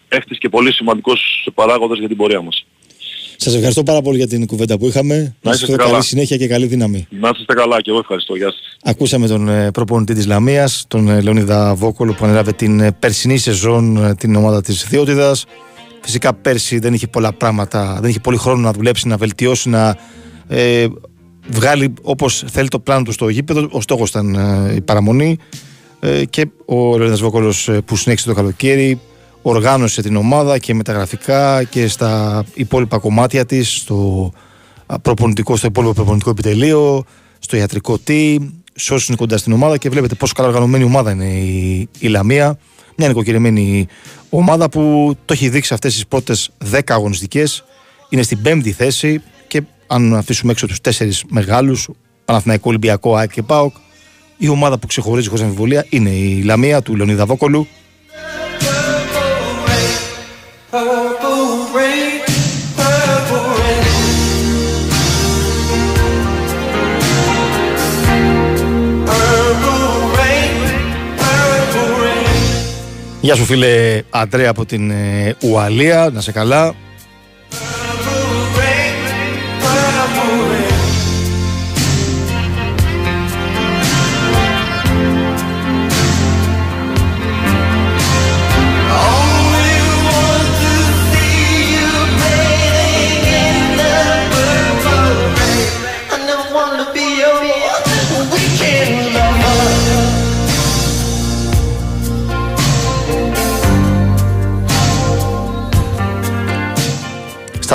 [0.08, 2.66] ε, και πολύ σημαντικός παράγοντας για την πορεία μας.
[3.40, 5.34] Σας ευχαριστώ πάρα πολύ για την κουβέντα που είχαμε.
[5.40, 5.90] Να είστε καλά.
[5.90, 7.06] Καλή συνέχεια και καλή δύναμη.
[7.10, 8.36] Να είστε καλά και εγώ ευχαριστώ.
[8.36, 8.76] Γεια σας.
[8.82, 13.38] Ακούσαμε τον ε, προπονητή της Λαμίας, τον ε, Λεωνίδα Βόκολο που ανέλαβε την ε, περσινή
[13.38, 15.44] σεζόν την ομάδα της Θεότητας.
[16.00, 19.96] Φυσικά πέρσι δεν είχε πολλά πράγματα, δεν είχε πολύ χρόνο να δουλέψει, να βελτιώσει, να
[20.48, 20.86] ε,
[21.48, 23.68] βγάλει όπως θέλει το πλάνο του στο γήπεδο.
[23.70, 24.34] Ο στόχος ήταν
[24.76, 25.38] η παραμονή
[26.00, 29.00] ε, και ο Λεωνίδας Βόκολος που συνέχισε το καλοκαίρι
[29.48, 34.30] οργάνωσε την ομάδα και μεταγραφικά και στα υπόλοιπα κομμάτια της, στο
[35.02, 37.04] προπονητικό, στο υπόλοιπο προπονητικό επιτελείο,
[37.38, 38.38] στο ιατρικό team,
[38.74, 42.08] σε όσους είναι κοντά στην ομάδα και βλέπετε πόσο καλά οργανωμένη ομάδα είναι η, η
[42.08, 42.58] Λαμία.
[42.96, 43.86] Μια νοικοκυρεμένη
[44.30, 47.64] ομάδα που το έχει δείξει αυτές τις πρώτες 10 αγωνιστικές.
[48.08, 51.88] Είναι στην πέμπτη θέση και αν αφήσουμε έξω τους τέσσερις μεγάλους,
[52.24, 53.74] Παναθηναϊκό, Ολυμπιακό, ΑΕΚ και ΠΑΟΚ,
[54.36, 57.66] η ομάδα που ξεχωρίζει χωρίς αμφιβολία είναι η Λαμία του Λεωνίδα Βόκολου
[73.28, 76.74] Γεια σου φίλε Αντρέα από την ε, Ουαλία, να σε καλά.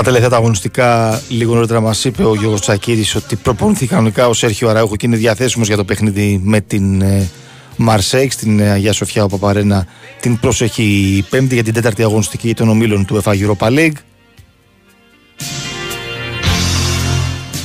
[0.03, 4.69] Τελευταία τα αγωνιστικά, λίγο νωρίτερα μας είπε ο Γιώργος Τσακύρης ότι προπονηθεί κανονικά ο Σέρχιο
[4.69, 7.29] Αραούχο και είναι διαθέσιμος για το παιχνίδι με την ε,
[7.75, 9.85] Μαρσέικ στην ε, Αγία Σοφιά ο Παπαρένα
[10.19, 13.97] την προσεχή Πέμπτη για την τέταρτη αγωνιστική των ομίλων του ΕΦΑ Europa League.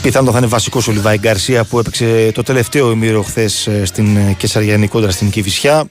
[0.02, 4.36] Πιθανόν θα είναι βασικός ο Λιβάη Γκαρσία που έπαιξε το τελευταίο ημίρο χθες ε, στην
[4.36, 5.84] Κεσαριανή κόντρα στην Κηφισιά.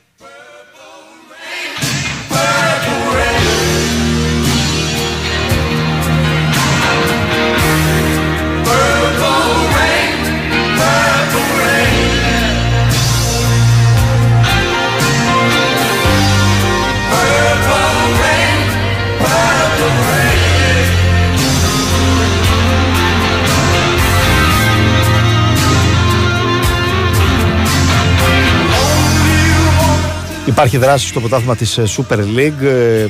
[30.48, 32.62] Υπάρχει δράση στο πρωτάθλημα της ε, Super League.
[32.62, 33.08] Ε,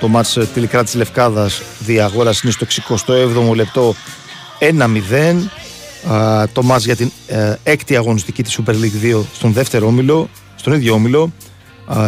[0.00, 2.66] το μάτς ε, τελικά της Λευκάδας διαγόρας είναι στο
[3.06, 3.94] 67ο λεπτό
[4.58, 5.36] 1-0.
[6.52, 7.10] Το μάτς για την
[7.62, 11.32] έκτη αγωνιστική της Super League 2 στον δεύτερο όμιλο, στον ίδιο όμιλο.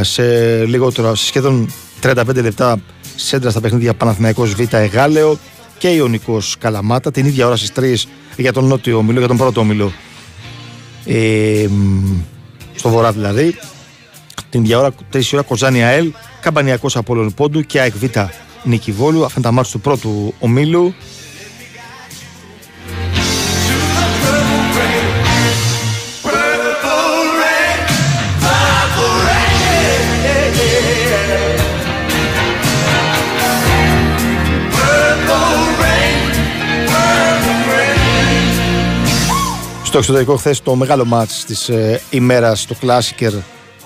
[0.00, 0.22] Σε
[0.64, 2.80] λιγότερο, σε σχεδόν 35 λεπτά
[3.16, 5.38] σέντρα στα παιχνίδια Παναθηναϊκός Β' Εγάλεο
[5.78, 7.94] και Ιωνικός Καλαμάτα την ίδια ώρα στις 3
[8.36, 9.92] για τον νότιο όμιλο, για τον πρώτο όμιλο
[11.04, 11.66] ε,
[12.74, 13.54] στο βορρά δηλαδή
[14.50, 18.04] την ίδια ώρα, 3 ώρα Κοζάνη ΑΕΛ, Καμπανιακός Απόλλων Πόντου και ΑΕΚ Β
[18.62, 19.24] Νίκη Βόλου.
[19.24, 20.94] Αυτά τα μάτια του πρώτου ομίλου.
[39.82, 43.32] Στο εξωτερικό χθες το μεγάλο μάτς της ε, ημέρας στο Κλάσικερ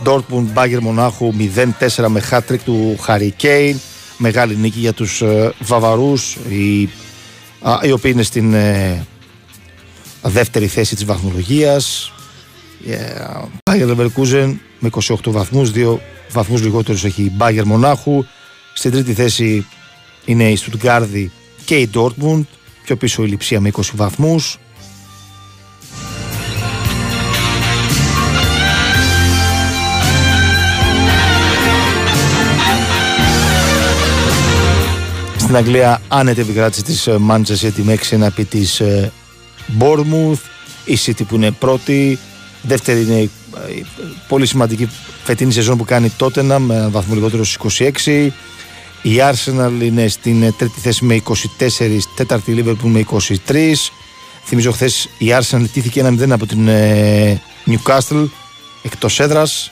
[0.04, 1.32] Dortmund Μπάγκερ Μονάχου
[1.98, 3.76] 0-4 με hat του Harry Kane.
[4.16, 6.80] Μεγάλη νίκη για τους ε, Βαβαρούς οι,
[7.82, 9.06] οι οποίοι είναι στην ε,
[10.22, 12.12] δεύτερη θέση της βαθμολογίας.
[13.64, 16.00] Μπάγκερ Leverkusen με 28 βαθμούς, δύο
[16.32, 18.24] βαθμούς λιγότερους έχει η Μπάγκερ Μονάχου.
[18.74, 19.66] Στην τρίτη θέση
[20.24, 21.30] είναι η Στουτγκάρδη
[21.64, 22.42] και η Dortmund.
[22.84, 24.58] Πιο πίσω η Λιψία με 20 βαθμούς.
[35.52, 39.12] Στην Αγγλία άνετη επικράτηση της ε, Manchester City με 6-1 επί της ε,
[39.78, 40.38] Bournemouth.
[40.84, 42.18] Η City που είναι πρώτη.
[42.62, 43.30] Δεύτερη είναι η
[43.68, 43.82] ε,
[44.28, 44.88] πολύ σημαντική
[45.24, 48.28] φετινή σεζόν που κάνει τότε με έναν βαθμό λιγότερο στους 26.
[49.02, 51.22] Η Arsenal είναι στην τρίτη θέση με
[51.58, 53.04] 24, τέταρτη η Liverpool με
[53.46, 53.72] 23.
[54.44, 56.68] Θυμίζω χθες η Arsenal τήθηκε ένα 0 από την
[57.66, 58.28] Newcastle
[58.82, 59.70] εκτός έδρας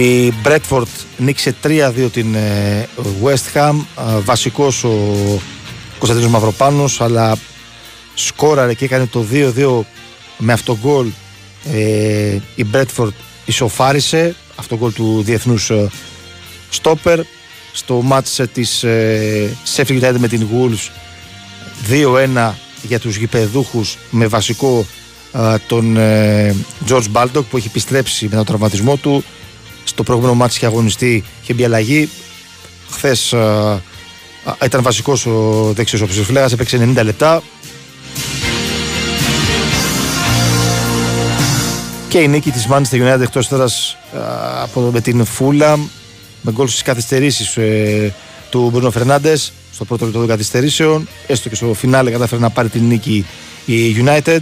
[0.00, 0.86] Η Bradford
[1.16, 2.88] νίκησε 3-2 την ε,
[3.22, 3.74] West Ham.
[4.24, 4.90] Βασικός ο
[5.98, 7.36] Κωνσταντίνος Μαυροπάνος, αλλά
[8.14, 9.80] σκόραρε και έκανε το 2-2
[10.38, 11.06] με αυτό γκολ.
[11.72, 13.12] Ε, η Bradford
[13.44, 15.72] ισοφάρισε αυτό γκολ του διεθνούς
[16.70, 17.20] στόπερ.
[17.72, 18.84] Στο μάτς της
[19.76, 20.90] Sheffield United με την Wolves
[21.90, 24.86] 2-1 για τους γηπεδούχους με βασικό
[25.66, 25.96] τον
[26.88, 29.24] George Baldock που έχει επιστρέψει με τον τραυματισμό του
[29.84, 32.08] στο προηγούμενο μάτι και αγωνιστή είχε μπει αλλαγή.
[32.90, 33.34] Χθες
[34.64, 36.06] ήταν βασικός ο δεξιός ο
[36.52, 37.42] έπαιξε 90 λεπτά.
[42.08, 43.66] Και η νίκη της Manchester United εκτός τώρα
[44.92, 45.76] με την Φούλα
[46.42, 48.14] με γκολ στις καθυστερήσεις ε,
[48.50, 52.68] του Μπρουνο Φερνάντες στο πρώτο λεπτό των καθυστερήσεων έστω και στο φινάλε κατάφερε να πάρει
[52.68, 53.26] την νίκη
[53.64, 54.40] η United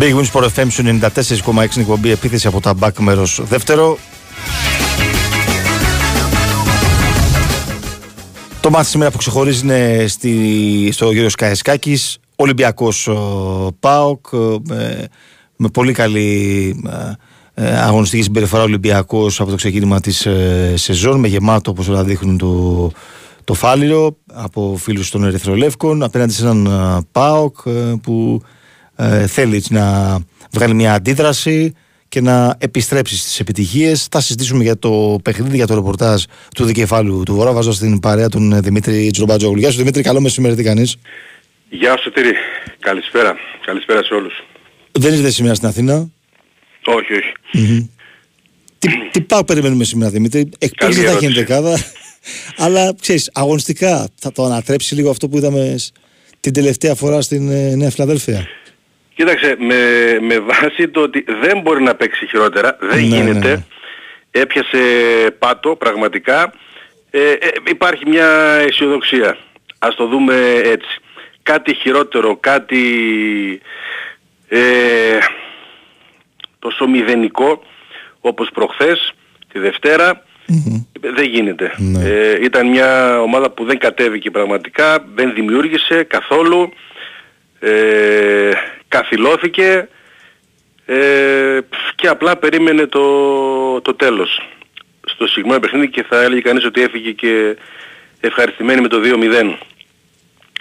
[0.00, 3.98] Big Wins for FM 94,6 εκπομπή επίθεση από τα back μέρος δεύτερο.
[8.60, 13.10] Το μάτι σήμερα που ξεχωρίζει είναι στη, στο Γιώργος Καεσκάκης, Ολυμπιακός
[13.80, 14.26] ΠΑΟΚ,
[14.68, 15.08] με,
[15.56, 16.74] με πολύ καλή
[17.54, 22.38] ε, αγωνιστική συμπεριφορά Ολυμπιακός από το ξεκίνημα της ε, σεζόν, με γεμάτο όπως όλα δείχνουν
[22.38, 22.90] το,
[23.44, 28.42] το φάληρο από φίλους των Ερυθρολεύκων απέναντι σε έναν ε, ΠΑΟΚ ε, που
[29.00, 30.18] ε, θέλει να
[30.52, 31.74] βγάλει μια αντίδραση
[32.08, 34.06] και να επιστρέψει στις επιτυχίες.
[34.10, 36.22] Θα συζητήσουμε για το παιχνίδι, για το ρεπορτάζ
[36.54, 37.52] του δικεφάλου του Βορρά.
[37.52, 39.58] Βάζω στην παρέα τον Δημήτρη Τζρομπατζόγλου.
[39.58, 40.96] Γεια σου Δημήτρη, καλό μεσημέρι, τι κάνεις;
[41.68, 42.32] Γεια σου Τύρι,
[42.78, 43.36] καλησπέρα.
[43.64, 44.44] Καλησπέρα σε όλους.
[44.92, 46.08] Δεν είστε σήμερα στην Αθήνα;
[46.84, 47.90] Όχι, όχι.
[48.78, 51.78] Τι, τι πάω περιμένουμε σήμερα Δημήτρη; Εκτός δεν θα γίνει δεκάδα.
[52.64, 55.76] Αλλά ξέρεις, αγωνιστικά θα το ανατρέψει λίγο αυτό που είδαμε
[56.40, 58.48] την τελευταία φορά στην ε, Νέα Φιλαδέλφια;
[59.20, 59.76] Κοίταξε, με,
[60.20, 63.62] με βάση το ότι δεν μπορεί να παίξει χειρότερα, δεν ναι, γίνεται, ναι, ναι.
[64.30, 64.78] έπιασε
[65.38, 66.52] πάτο πραγματικά,
[67.10, 68.26] ε, ε, υπάρχει μια
[68.66, 69.36] αισιοδοξία.
[69.78, 71.00] Ας το δούμε έτσι.
[71.42, 72.82] Κάτι χειρότερο, κάτι
[74.48, 75.18] ε,
[76.58, 77.62] τόσο μηδενικό
[78.20, 79.14] όπως προχθές,
[79.52, 80.24] τη Δευτέρα,
[81.00, 81.74] δεν γίνεται.
[81.76, 82.08] Ναι.
[82.08, 86.72] Ε, ήταν μια ομάδα που δεν κατέβηκε πραγματικά, δεν δημιούργησε καθόλου,
[87.60, 88.50] ε,
[88.88, 89.88] καθυλώθηκε
[90.86, 91.58] ε,
[91.94, 94.42] και απλά περίμενε το, το τέλος.
[95.04, 97.56] Στο συγκεκριμένο παιχνίδι και θα έλεγε κανείς ότι έφυγε και
[98.20, 99.56] ευχαριστημένη με το 2-0.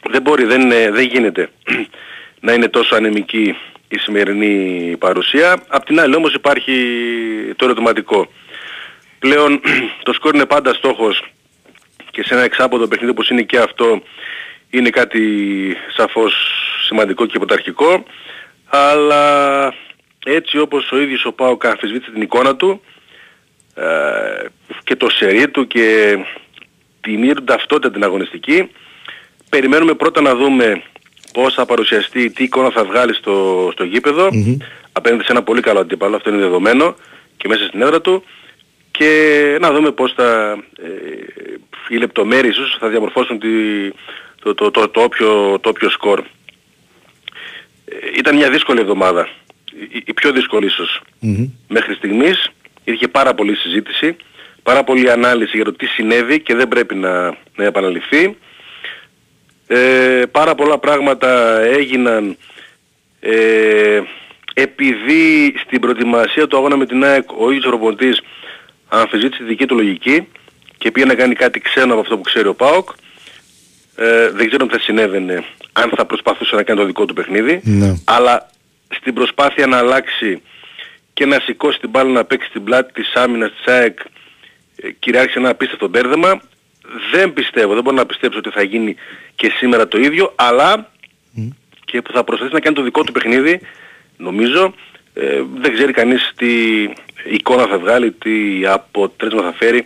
[0.10, 1.50] Δεν μπορεί, δεν, δεν γίνεται
[2.46, 3.56] να είναι τόσο ανεμική
[3.88, 5.64] η σημερινή παρουσία.
[5.68, 6.74] Απ' την άλλη όμως υπάρχει
[7.56, 8.32] το ερωτηματικό.
[9.20, 9.62] Πλέον
[10.04, 11.24] το σκορ είναι πάντα στόχος
[12.12, 14.02] και σε ένα εξάποδο παιχνίδι όπως είναι και αυτό
[14.70, 15.22] είναι κάτι
[15.96, 16.34] σαφώς
[16.86, 18.04] σημαντικό και πρωταρχικό
[18.66, 19.74] αλλά
[20.26, 22.82] έτσι όπως ο ίδιος ο Πάο αμφισβήτησε την εικόνα του
[23.76, 24.46] ε,
[24.84, 26.18] και το σερί του και
[27.02, 28.70] την ίδια ταυτότητα την αγωνιστική
[29.50, 30.84] περιμένουμε πρώτα να δούμε
[31.34, 34.58] πώς θα παρουσιαστεί, τι εικόνα θα βγάλει στο, στο γήπεδο mm-hmm.
[34.92, 36.96] απέναντι σε ένα πολύ καλό αντίπαλο, αυτό είναι δεδομένο
[37.38, 38.24] και μέσα στην έδρα του
[38.92, 40.88] και να δούμε πώς θα, ε,
[41.90, 43.48] οι λεπτομέρειες ίσως θα διαμορφώσουν τη,
[44.43, 46.19] το, το, το, το, όποιο, το όποιο σκορ.
[46.19, 49.30] Ε, ήταν μια δύσκολη εβδομάδα,
[49.91, 51.02] η, η πιο δύσκολη ίσως.
[51.21, 51.49] Mm-hmm.
[51.67, 52.52] Μέχρι στιγμής
[52.84, 54.15] υπήρχε πάρα πολλή συζήτηση,
[54.63, 58.38] πάρα πολλή ανάλυση για το τι συνέβη και δεν πρέπει να, να επαναληφθεί.
[59.67, 62.38] Ε, πάρα πολλά πράγματα έγιναν
[63.19, 64.02] ε,
[64.54, 67.97] επειδή στην προετοιμασία του αγώνα με την ΑΕΚ ο ίδιος ο
[68.89, 70.28] αμφισβήτησε τη δική του λογική
[70.78, 72.89] και πήγε να κάνει κάτι ξένο από αυτό που ξέρει ο ΠΑΟΚ.
[74.02, 77.62] Ε, δεν ξέρω αν θα συνέβαινε αν θα προσπαθούσε να κάνει το δικό του παιχνίδι.
[77.64, 77.96] Ναι.
[78.04, 78.50] Αλλά
[78.90, 80.42] στην προσπάθεια να αλλάξει
[81.14, 84.00] και να σηκώσει την μπάλα να παίξει την πλάτη της άμυνας της ΑΕΚ
[84.76, 86.42] ε, κυριάρχησε ένα απίστευτο μπέρδεμα.
[87.12, 88.96] Δεν πιστεύω, δεν μπορώ να πιστέψω ότι θα γίνει
[89.36, 90.92] και σήμερα το ίδιο, αλλά
[91.86, 93.60] και που θα προσπαθήσει να κάνει το δικό του παιχνίδι,
[94.18, 94.74] νομίζω,
[95.14, 96.50] ε, δεν ξέρει κανείς τι
[97.30, 99.86] εικόνα θα βγάλει, τι αποτέλεσμα θα φέρει,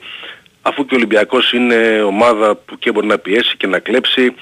[0.65, 4.33] αφού και ο Ολυμπιακός είναι ομάδα που και μπορεί να πιέσει και να κλέψει.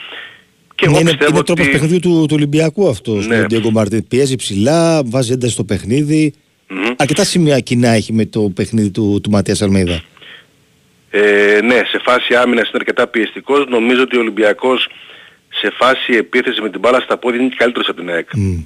[0.76, 3.14] Και εγώ είναι, πιστεύω είναι τρόπος παιχνιδιού του, του Ολυμπιακού αυτό.
[3.14, 3.46] Ναι.
[3.72, 4.08] Μαρτίν.
[4.08, 6.34] Πιέζει ψηλά, βάζει ένταση στο παιχνίδι.
[6.70, 6.94] Mm-hmm.
[6.98, 10.02] Αρκετά σημεία κοινά έχει με το παιχνίδι του, του Ματίας Αλμίδα.
[11.10, 13.66] Ε, ναι, σε φάση άμυνας είναι αρκετά πιεστικός.
[13.70, 14.88] Νομίζω ότι ο Ολυμπιακός
[15.50, 18.30] σε φάση επίθεση με την μπάλα στα πόδια είναι και καλύτερος από την ΑΕΚ.
[18.36, 18.64] Mm.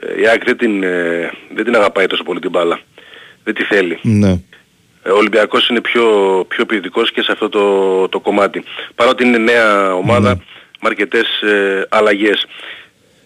[0.00, 2.80] Ε, η ΑΕΚ δεν την, ε, δεν την αγαπάει τόσο πολύ την μπάλα.
[3.44, 3.98] Δεν τη θέλει.
[4.02, 4.30] Ναι.
[4.30, 4.40] Ε,
[5.06, 6.04] ο Ολυμπιακός είναι πιο,
[6.48, 8.62] πιο ποιητικός και σε αυτό το, το κομμάτι.
[8.94, 10.40] Παρότι είναι νέα ομάδα, ναι.
[10.80, 12.46] με αρκετές ε, αλλαγές.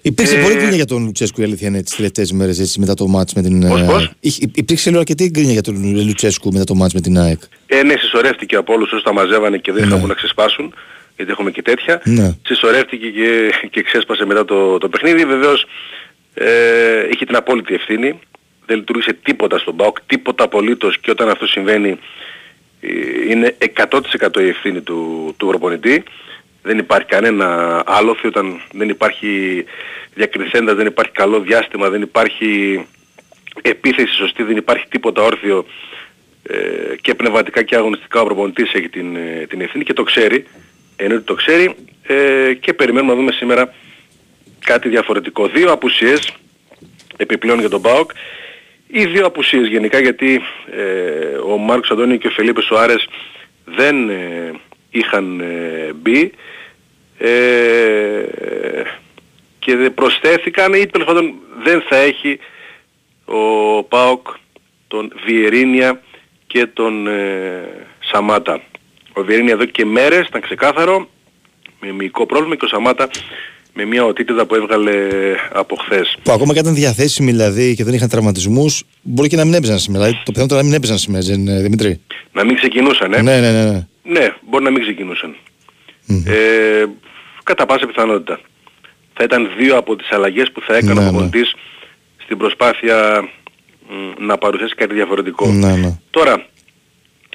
[0.02, 0.42] Υπήρξε ε...
[0.42, 3.34] πολύ γκρίνια για τον Λουτσέσκου η αλήθεια είναι τις τελευταίες μέρες έτσι, μετά το μάτς
[3.34, 4.10] με την πώς, πώς;
[4.54, 7.40] Υπήρξε λέω αρκετή γκρίνια για τον Λουτσέσκου μετά το μάτς με την ΑΕΚ.
[7.66, 9.96] Ε, ναι, συσσωρεύτηκε από όλους όσους τα μαζεύανε και δεν ναι.
[9.96, 10.74] είχαν να ξεσπάσουν
[11.16, 12.00] γιατί έχουμε και τέτοια.
[12.04, 12.34] Ναι.
[12.46, 15.24] Συσσωρεύτηκε και, και ξέσπασε μετά το, το παιχνίδι.
[15.24, 15.66] Βεβαίως
[16.34, 16.46] ε,
[17.10, 18.18] είχε την απόλυτη ευθύνη.
[18.66, 21.98] Δεν λειτουργήσε τίποτα στον ΠΑΟΚ, τίποτα απολύτως και όταν αυτό συμβαίνει
[22.80, 22.88] ε,
[23.30, 23.56] είναι
[23.90, 26.02] 100% η ευθύνη του, του προπονητή.
[26.62, 29.64] Δεν υπάρχει κανένα άλοθη όταν δεν υπάρχει
[30.14, 32.84] διακριθέντα, δεν υπάρχει καλό διάστημα, δεν υπάρχει
[33.62, 35.66] επίθεση σωστή, δεν υπάρχει τίποτα όρθιο
[36.42, 40.46] ε, και πνευματικά και αγωνιστικά ο προπονητής έχει την, ε, την ευθύνη και το ξέρει,
[40.96, 43.74] ενώ το ξέρει ε, και περιμένουμε να δούμε σήμερα
[44.64, 45.46] κάτι διαφορετικό.
[45.46, 46.32] Δύο απουσίες
[47.16, 48.10] επιπλέον για τον ΠΑΟΚ
[48.98, 53.08] ή δύο απουσίες γενικά γιατί ε, ο Μάρκος Αντώνη και ο Φελίπε Σοάρες
[53.64, 54.52] δεν ε,
[54.90, 56.32] είχαν ε, μπει
[57.18, 58.22] ε,
[59.58, 62.38] και προσθέθηκαν ή τέλος πάντων δεν θα έχει
[63.24, 64.26] ο ΠΑΟΚ
[64.88, 66.02] τον Βιερίνια
[66.46, 68.60] και τον ε, Σαμάτα.
[69.12, 71.08] Ο Βιερίνια εδώ και μέρες ήταν ξεκάθαρο
[71.80, 73.08] με μυϊκό πρόβλημα και ο Σαμάτα
[73.76, 74.92] με μια οτίτιδα που έβγαλε
[75.52, 76.16] από χθες.
[76.22, 79.78] Που ακόμα και ήταν διαθέσιμοι δηλαδή και δεν είχαν τραυματισμούς, μπορεί και να μην έπαιζαν
[79.78, 80.04] σήμερα.
[80.04, 82.00] Δηλαδή, το πιθανότερο να μην έπαιζαν σήμερα, δεν, Δημήτρη.
[82.32, 83.62] Να μην ξεκινούσαν, ε; Ναι, ναι, ναι.
[83.62, 85.36] Ναι, ναι μπορεί να μην ξεκινούσαν.
[86.08, 86.22] Mm.
[86.26, 86.84] Ε,
[87.42, 88.40] κατά πάσα πιθανότητα.
[89.12, 91.40] Θα ήταν δύο από τις αλλαγές που θα έκανε ναι, ο ναι.
[92.24, 93.28] στην προσπάθεια
[94.18, 95.46] να παρουσιάσει κάτι διαφορετικό.
[95.46, 95.98] Ναι, ναι.
[96.10, 96.46] Τώρα,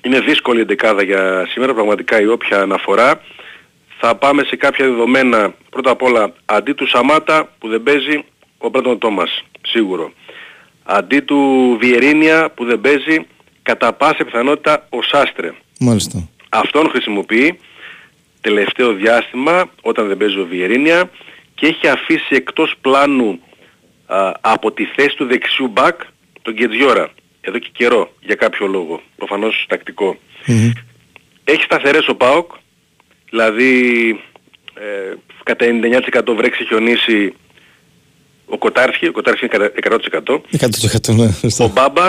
[0.03, 3.21] είναι δύσκολη η δεκάδα για σήμερα, πραγματικά η όποια αναφορά.
[4.03, 8.23] Θα πάμε σε κάποια δεδομένα, πρώτα απ' όλα, αντί του Σαμάτα που δεν παίζει,
[8.57, 10.11] ο Μπρέντον Τόμας, σίγουρο.
[10.83, 13.25] Αντί του Βιερίνια που δεν παίζει,
[13.63, 15.53] κατά πάσα πιθανότητα ο Σάστρε.
[15.79, 16.29] Μάλιστα.
[16.49, 17.59] Αυτόν χρησιμοποιεί
[18.41, 21.09] τελευταίο διάστημα όταν δεν παίζει ο Βιερίνια
[21.55, 23.39] και έχει αφήσει εκτός πλάνου
[24.05, 26.01] α, από τη θέση του δεξιού μπακ
[26.41, 27.09] τον Γκετζιόρα
[27.41, 29.67] εδώ και καιρό για κάποιο λόγο, προφανώς
[31.43, 32.51] Έχει σταθερές ο ΠΑΟΚ,
[33.31, 34.09] δηλαδή
[34.73, 35.13] ε,
[35.43, 35.65] κατά
[36.25, 37.33] 99% βρέξει χιονίσει
[38.45, 40.39] ο Κοτάρσκι, ο Κοτάρσκι είναι 100%.
[40.59, 41.29] 100% ναι,
[41.65, 42.07] ο Μπάμπα,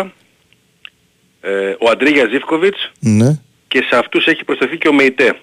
[1.40, 3.40] ε, ο Αντρίγια Ζίφκοβιτς ναι.
[3.68, 5.38] και σε αυτούς έχει προσθεθεί και ο Μεϊτέ.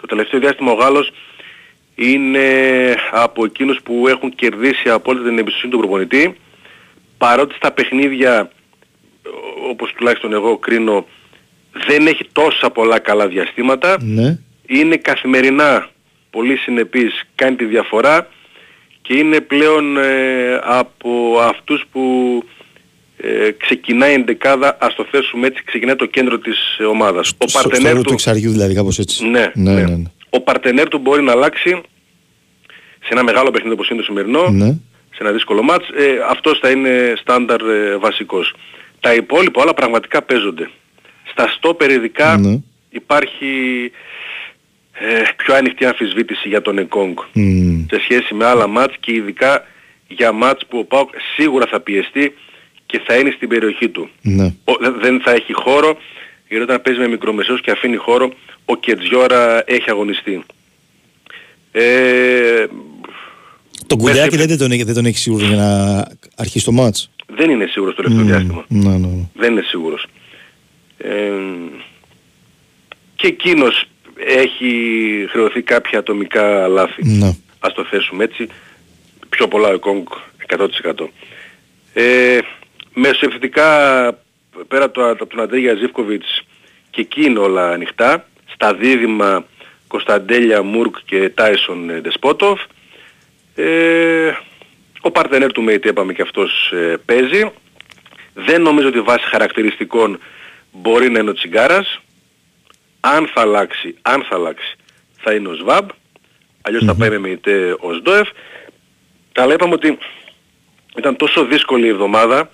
[0.00, 1.12] Το τελευταίο διάστημα ο Γάλλος
[1.94, 2.48] είναι
[3.10, 6.36] από εκείνους που έχουν κερδίσει απόλυτα την εμπιστοσύνη του προπονητή
[7.18, 8.50] παρότι στα παιχνίδια
[9.70, 11.06] όπως τουλάχιστον εγώ κρίνω
[11.86, 14.38] δεν έχει τόσα πολλά καλά διαστήματα ναι.
[14.68, 15.88] Είναι καθημερινά
[16.30, 18.28] πολύ συνεπής κάνει τη διαφορά
[19.02, 22.02] και είναι πλέον ε, από αυτούς που
[23.16, 27.34] ε, ξεκινάει η εντεκάδα, ας το θέσουμε έτσι, ξεκινάει το κέντρο της ομάδας.
[27.38, 28.02] Ο στο, παρτενέρ του...
[28.02, 29.28] του εξαριού δηλαδή κάπως έτσι.
[29.28, 29.82] Ναι, ναι, ναι.
[29.82, 30.02] ναι.
[30.30, 31.80] Ο παρτενέρ του μπορεί να αλλάξει
[33.00, 34.68] σε ένα μεγάλο παιχνίδι όπως είναι το σημερινό, ναι.
[35.10, 38.54] σε ένα δύσκολο μάτς, ε, αυτός θα είναι στάνταρ ε, βασικός.
[39.00, 40.70] Τα υπόλοιπα όλα πραγματικά παίζονται.
[41.30, 42.60] Στα στο ειδικά ναι.
[42.90, 43.90] υπάρχει
[45.00, 47.16] ε, πιο ανοιχτή αμφισβήτηση για τον Εκόνγκ
[47.90, 49.66] σε σχέση με άλλα μάτς και ειδικά
[50.08, 52.34] για μάτς που ο Πάοκ σίγουρα θα πιεστεί
[52.86, 54.08] και θα είναι στην περιοχή του.
[54.22, 54.54] Ναι.
[55.00, 55.98] δεν θα έχει χώρο
[56.48, 58.32] γιατί όταν παίζει με μικρομεσαίους και αφήνει χώρο
[58.64, 60.42] ο Κετζιόρα έχει αγωνιστεί.
[61.72, 62.66] Ε,
[63.86, 66.04] το κουλιάκι δεν, τον, δεν τον έχει σίγουρο για να
[66.36, 67.10] αρχίσει το μάτς.
[67.26, 68.64] Δεν είναι σίγουρος το τελευταίο διάστημα.
[68.68, 69.28] Ναι, ναι, ναι.
[69.34, 70.06] Δεν είναι σίγουρος.
[70.98, 71.32] Ε,
[73.16, 73.84] και εκείνος
[74.26, 77.04] έχει χρεωθεί κάποια ατομικά λάθη.
[77.04, 77.36] Ναι.
[77.60, 78.48] Ας το θέσουμε έτσι.
[79.28, 80.06] Πιο πολλά ο Κόγκ
[80.46, 81.08] 100%.
[81.92, 82.38] Ε,
[83.20, 83.66] επιθετικά
[84.68, 86.44] πέρα από τον Αντρίγια Ζίβκοβιτς
[86.90, 88.28] και εκεί είναι όλα ανοιχτά.
[88.52, 89.44] Στα δίδυμα
[89.86, 92.60] Κωνσταντέλια Μουρκ και Τάισον Ντεσπότοφ.
[93.54, 94.32] Ε,
[95.00, 97.50] ο παρτενέρ του Μέιτη είπαμε και αυτός ε, παίζει.
[98.34, 100.18] Δεν νομίζω ότι βάσει χαρακτηριστικών
[100.72, 102.00] μπορεί να είναι ο Τσιγκάρας.
[103.00, 104.76] Αν θα αλλάξει, αν θα αλλάξει,
[105.16, 105.88] θα είναι ο Σβάμπ.
[106.62, 108.28] Αλλιώς θα πάει με Μέιτε ο Σντόεφ.
[109.34, 109.98] Αλλά είπαμε ότι
[110.96, 112.50] ήταν τόσο δύσκολη η εβδομάδα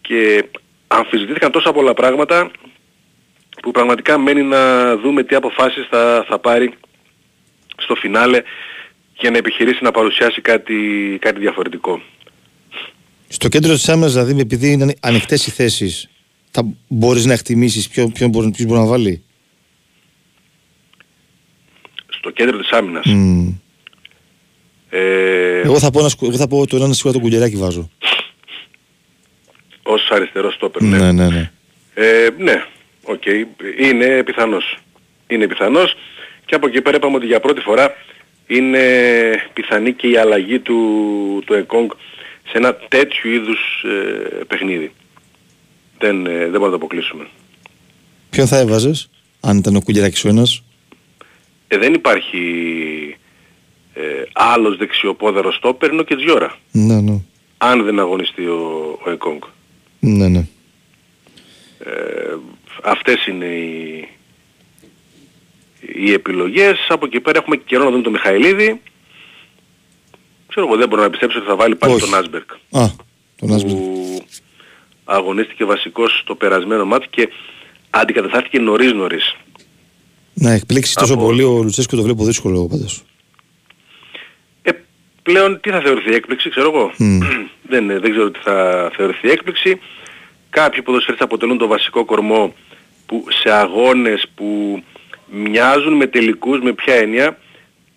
[0.00, 0.44] και
[0.86, 2.50] αμφισβητήθηκαν τόσα πολλά πράγματα
[3.62, 6.72] που πραγματικά μένει να δούμε τι αποφάσεις θα, θα πάρει
[7.76, 8.42] στο φινάλε
[9.18, 10.74] για να επιχειρήσει να παρουσιάσει κάτι,
[11.20, 12.00] κάτι διαφορετικό.
[13.28, 16.08] Στο κέντρο της άμυνας δηλαδή επειδή είναι ανοιχτές οι θέσεις
[16.50, 19.24] θα μπορείς να εκτιμήσεις ποιον, ποιον μπορεί, ποιος μπορεί να βάλει;
[22.28, 23.04] Στο κέντρο της άμυνας.
[23.08, 23.54] Mm.
[24.90, 25.60] Ε...
[25.60, 27.90] Εγώ θα πω, εγώ θα πω το ένα σίγουρα το κουγεράκι βάζω.
[29.82, 30.98] Ως αριστερό στόπερ, ναι.
[30.98, 31.50] Ναι, ναι, ναι.
[31.94, 32.64] Ε, ναι,
[33.02, 33.22] οκ.
[33.24, 33.44] Okay.
[33.78, 34.78] Είναι πιθανός.
[35.26, 35.94] Είναι πιθανός.
[36.44, 37.94] Και από εκεί πέρα είπαμε ότι για πρώτη φορά
[38.46, 38.82] είναι
[39.52, 40.78] πιθανή και η αλλαγή του,
[41.46, 41.90] του Εκόνγκ
[42.48, 44.92] σε ένα τέτοιου είδους ε, παιχνίδι.
[45.98, 47.26] Δεν, ε, δεν μπορούμε να το αποκλείσουμε.
[48.30, 49.10] Ποιον θα έβαζες,
[49.40, 50.62] αν ήταν ο Κουγεράκης ο ένας;
[51.68, 53.16] Ε, δεν υπάρχει
[53.94, 56.56] ε, άλλος δεξιοπόδαρος στόπερ, είναι ο Κεντζιόρα.
[56.72, 57.20] Ναι, ναι.
[57.58, 59.42] Αν δεν αγωνιστεί ο, ο Εκόνγκ.
[60.00, 60.46] Ναι, ναι.
[61.78, 62.36] Ε,
[62.82, 64.08] αυτές είναι οι,
[65.80, 66.86] οι επιλογές.
[66.88, 68.80] Από εκεί πέρα έχουμε καιρό να δούμε τον Μιχαηλίδη.
[70.48, 72.52] Ξέρω εγώ δεν μπορώ να πιστέψω ότι θα βάλει πάλι τον Άσμπερκ.
[72.52, 72.86] Α,
[73.36, 73.76] τον Άσμπερκ.
[73.76, 74.24] Που
[75.04, 77.28] αγωνίστηκε βασικός στο περασμένο μάτι και
[77.90, 79.36] αντικαταστάθηκε νωρίς νωρίς.
[80.40, 83.02] Να εκπλήξει τόσο πολύ ο Λουτσέσκο το βλέπω δύσκολο πάντως.
[84.62, 84.70] Ε,
[85.22, 86.92] πλέον τι θα θεωρηθεί έκπληξη, ξέρω εγώ.
[87.70, 89.80] δεν, δεν ξέρω τι θα θεωρηθεί έκπληξη.
[90.50, 92.54] Κάποιοι ποδοσφαίρες αποτελούν το βασικό κορμό
[93.06, 94.82] που σε αγώνες που
[95.30, 97.38] μοιάζουν με τελικούς, με ποια έννοια,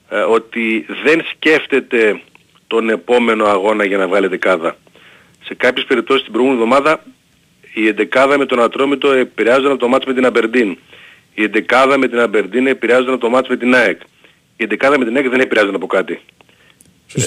[0.09, 2.21] ε, ότι δεν σκέφτεται
[2.67, 4.77] τον επόμενο αγώνα για να βγάλει δεκάδα.
[5.43, 7.03] Σε κάποιες περιπτώσεις την προηγούμενη εβδομάδα
[7.73, 10.77] η εντεκάδα με τον Ατρόμητο επηρεάζονταν το μάτς με την Αμπερντίν.
[11.33, 14.01] Η εντεκάδα με την Αμπερντίν επηρεάζονταν το μάτς με την ΑΕΚ.
[14.57, 16.19] Η εντεκάδα με την ΑΕΚ δεν επηρεάζονταν από κάτι.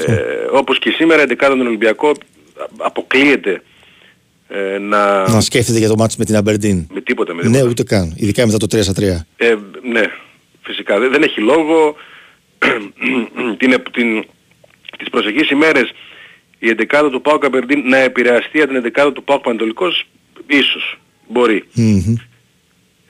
[0.07, 0.15] Ε,
[0.53, 2.13] όπως και σήμερα η εντεκάδα με τον Ολυμπιακό
[2.77, 3.63] αποκλείεται
[4.49, 5.29] ε, να...
[5.29, 6.87] Να σκέφτεται για το μάτς με την Αμπερντίν.
[6.93, 7.35] Με τίποτα.
[7.35, 7.63] Με τίποτα.
[7.63, 8.15] Ναι, ούτε καν.
[8.17, 9.03] Ειδικά μετά το 3 3.
[9.37, 10.05] Ε, ναι,
[10.63, 10.99] φυσικά.
[10.99, 11.97] Δεν, δεν έχει λόγο.
[13.59, 14.25] την, την,
[14.99, 15.93] τις προσεχείς ημέρες
[16.59, 20.07] η εντεκάδα του Πάου Καπερντίν να επηρεαστεί από την εντεκάδα του Πάου Πανετολικός
[20.47, 20.99] ίσως
[21.29, 21.65] μπορεί.
[21.77, 22.15] Mm-hmm.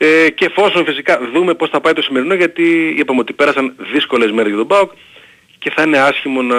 [0.06, 4.30] Ε, και εφόσον φυσικά δούμε πώς θα πάει το σημερινό γιατί είπαμε ότι πέρασαν δύσκολες
[4.30, 4.92] μέρες για τον ΠΑΟΚ
[5.58, 6.58] και θα είναι άσχημο να,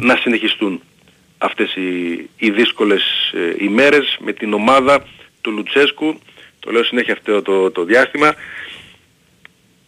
[0.00, 0.80] να συνεχιστούν
[1.38, 3.02] αυτές οι, οι δύσκολες
[3.34, 5.06] ε, ημέρες με την ομάδα
[5.40, 6.18] του Λουτσέσκου,
[6.60, 8.34] το λέω συνέχεια αυτό το, το διάστημα,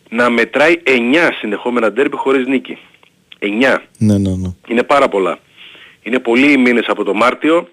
[0.09, 0.90] να μετράει 9
[1.40, 2.78] συνεχόμενα ντέρμπι χωρίς νίκη.
[3.40, 3.46] 9.
[3.98, 4.54] Ναι, ναι, ναι.
[4.66, 5.38] Είναι πάρα πολλά.
[6.02, 7.68] Είναι πολλοί οι μήνες από το Μάρτιο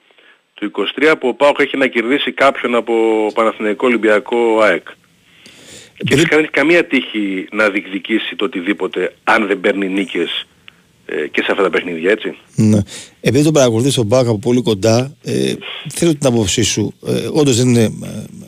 [0.53, 2.93] του 23 που ο ΠΑΟΚ έχει να κερδίσει κάποιον από
[3.33, 4.87] Παναθηναϊκό Ολυμπιακό ΑΕΚ.
[5.97, 10.45] Και δεν έχει καμία τύχη να διεκδικήσει το οτιδήποτε αν δεν παίρνει νίκες
[11.05, 12.37] ε, και σε αυτά τα παιχνίδια, έτσι.
[12.55, 12.79] Ναι.
[13.21, 15.53] Επειδή τον παρακολουθείς τον ΠΑΟΚ από πολύ κοντά, ε,
[15.93, 16.93] θέλω την άποψή σου.
[17.07, 17.89] Ε, όντως δεν είναι ε,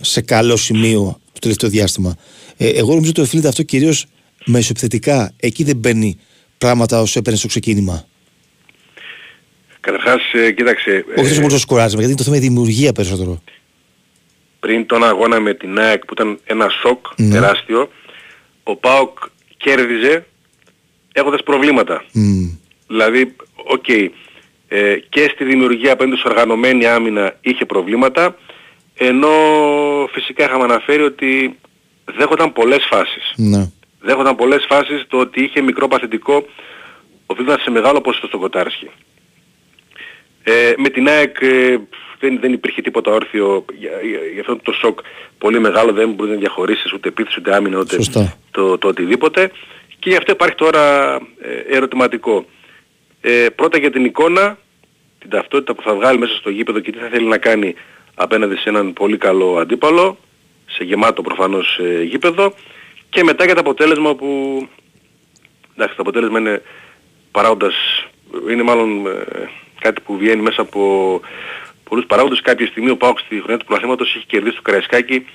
[0.01, 2.15] σε καλό σημείο το τελευταίο διάστημα.
[2.57, 4.05] Ε, εγώ νομίζω ότι οφείλεται αυτό κυρίως
[4.45, 5.33] μεσοεπιθετικά.
[5.39, 6.17] Εκεί δεν παίρνει
[6.57, 8.05] πράγματα όσο έπαιρνε στο ξεκίνημα.
[9.79, 11.05] Καταρχάς, ε, κοίταξε...
[11.17, 13.41] Όχι τόσο πολύ το σκοράζουμε, γιατί το θέμα είναι η δημιουργία περισσότερο.
[14.59, 17.29] Πριν τον αγώνα με την ΑΕΚ που ήταν ένα σοκ ναι.
[17.29, 17.89] τεράστιο,
[18.63, 19.17] ο ΠΑΟΚ
[19.57, 20.25] κέρδιζε
[21.11, 22.03] έχοντας προβλήματα.
[22.13, 22.57] Μμ.
[22.87, 24.09] Δηλαδή, οκ, okay,
[24.67, 28.35] ε, και στη δημιουργία απέναντι στην οργανωμένη άμυνα είχε προβλήματα,
[28.93, 29.29] ενώ
[30.11, 31.57] φυσικά είχαμε αναφέρει ότι
[32.05, 33.33] δέχονταν πολλές φάσεις.
[33.35, 33.71] Ναι.
[33.99, 36.45] Δέχονταν πολλές φάσεις το ότι είχε μικρό παθητικό
[37.25, 38.89] οφείλονταν σε μεγάλο ποσοστό στον Κοτάρσκι.
[40.43, 41.79] Ε, με την ΑΕΚ ε,
[42.19, 44.99] δεν, δεν υπήρχε τίποτα όρθιο για, για, για, αυτό το σοκ.
[45.37, 47.97] Πολύ μεγάλο, δεν μπορεί να διαχωρίσεις ούτε επίθεση ούτε άμυνα ούτε
[48.51, 49.51] το, το, οτιδήποτε.
[49.99, 52.45] Και γι' αυτό υπάρχει τώρα ε, ερωτηματικό.
[53.21, 54.57] Ε, πρώτα για την εικόνα,
[55.19, 57.75] την ταυτότητα που θα βγάλει μέσα στο γήπεδο και τι θα θέλει να κάνει
[58.15, 60.17] απέναντι σε έναν πολύ καλό αντίπαλο,
[60.65, 62.53] σε γεμάτο προφανώς ε, γήπεδο.
[63.09, 64.27] Και μετά για το αποτέλεσμα που
[65.75, 66.61] εντάξει το αποτέλεσμα είναι
[67.31, 67.73] παράγοντας,
[68.49, 69.49] είναι μάλλον ε,
[69.79, 71.21] κάτι που βγαίνει μέσα από
[71.89, 72.41] πολλούς παράγοντες.
[72.41, 75.25] Κάποια στιγμή ο Πάοξ στη χρονιά του πλαθήματος έχει κερδίσει το Καραϊσκάκι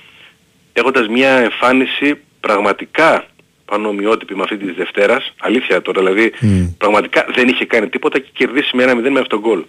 [0.73, 3.25] έχοντας μια εμφάνιση πραγματικά
[3.65, 5.33] πανομοιότυπη με αυτή της Δευτέρας.
[5.39, 6.33] Αλήθεια τώρα, δηλαδή
[6.77, 9.63] πραγματικά δεν είχε κάνει τίποτα και κερδίσει με ένα 0 με αυτόν γκολ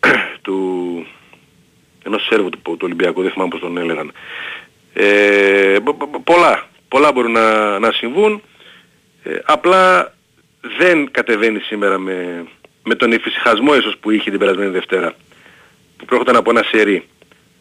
[0.42, 1.06] του
[2.04, 4.12] ενός Σέρβου του, του Ολυμπιακού, δεν θυμάμαι πώς τον έλεγαν.
[4.92, 5.76] Ε,
[6.24, 8.42] πολλά, πολλά μπορούν να, να συμβούν.
[9.22, 10.14] Ε, απλά
[10.78, 12.44] δεν κατεβαίνει σήμερα με,
[12.84, 15.14] με τον εφησυχασμό ίσως που είχε την περασμένη Δευτέρα
[15.96, 17.08] που προέρχονταν από ένα σερί.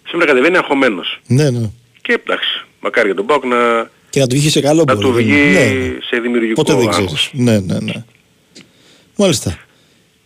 [0.07, 1.21] Σήμερα κατεβαίνει αγχωμένος.
[1.27, 1.69] Ναι, ναι.
[2.01, 3.89] Και εντάξει, μακάρι για τον Πάουκ να...
[4.09, 5.97] Και να του βγει σε καλό Να του βγει ναι, ναι.
[6.09, 7.29] σε δημιουργικό Ποτέ δεν ξέρεις.
[7.33, 8.03] Ναι, ναι, ναι.
[9.15, 9.57] Μάλιστα.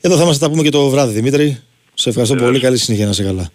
[0.01, 1.61] Εδώ θα μας τα πούμε και το βράδυ, Δημήτρη.
[1.93, 2.59] Σε ευχαριστώ πολύ.
[2.59, 3.49] Καλή συνέχεια να σε καλά.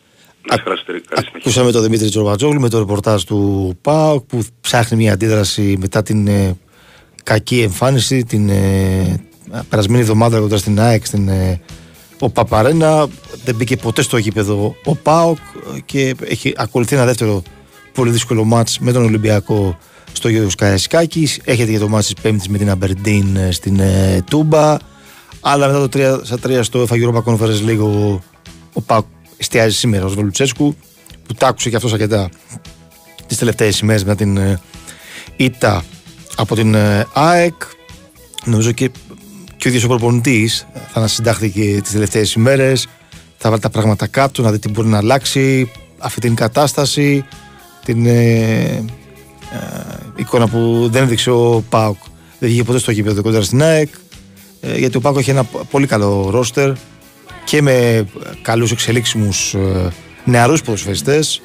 [1.37, 6.27] Ακούσαμε τον Δημήτρη Τζορμπατζόγλου με το ρεπορτάζ του ΠΑΟΚ που ψάχνει μια αντίδραση μετά την
[6.27, 6.57] ε,
[7.23, 9.25] κακή εμφάνιση την ε,
[9.69, 11.61] περασμένη εβδομάδα κοντά στην ΑΕΚ στην ε,
[12.23, 13.07] ο Παπαρένα
[13.45, 14.77] δεν μπήκε ποτέ στο γήπεδο.
[14.85, 15.39] Ο ΠΑΟΚ
[15.85, 17.43] και έχει ακολουθεί ένα δεύτερο
[17.93, 19.79] πολύ δύσκολο μάτς με τον Ολυμπιακό
[20.13, 21.41] στο Γιώργος Καραϊσκάκης.
[21.45, 24.77] Έχετε για το μάτς της Πέμπτης με την Αμπερντίν ε, στην ε, Τούμπα.
[25.41, 28.21] Αλλά μετά το 3 3 στο Φαγιώρο Conference λίγο
[28.73, 29.05] ο ΠΑΟΚ
[29.37, 30.77] εστιάζει σήμερα ως Βολουτσέσκου
[31.27, 32.29] που τ' άκουσε και αυτός αρκετά
[33.27, 34.61] τις τελευταίες ημέρες μετά την ε,
[35.37, 35.85] ήττα
[36.37, 37.63] από την ε, ΑΕΚ.
[38.45, 38.91] Νομίζω και
[39.63, 42.87] και ο ίδιος ο προπονητής θα ανασυντάχθηκε τις τελευταίες ημέρες.
[43.37, 47.25] Θα βάλει τα πράγματα κάτω, να δει τι μπορεί να αλλάξει αυτή την κατάσταση.
[47.85, 48.85] Την ε, ε,
[50.17, 51.97] εικόνα που δεν έδειξε ο Πάουκ.
[52.39, 53.89] Δεν βγήκε ποτέ στο γήπεδο κοντά στην ΑΕΚ.
[54.61, 56.73] Ε, γιατί ο Πάουκ έχει ένα πολύ καλό ρόστερ
[57.45, 58.07] και με
[58.43, 59.89] καλούς εξελίξιμους ε,
[60.25, 61.41] νεαρούς ποδοσφαιριστές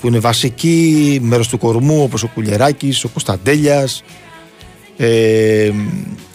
[0.00, 4.02] που είναι βασικοί, μέρος του κορμού όπως ο Κουλιεράκη, ο Κωνσταντέλιας.
[4.96, 5.70] Ε,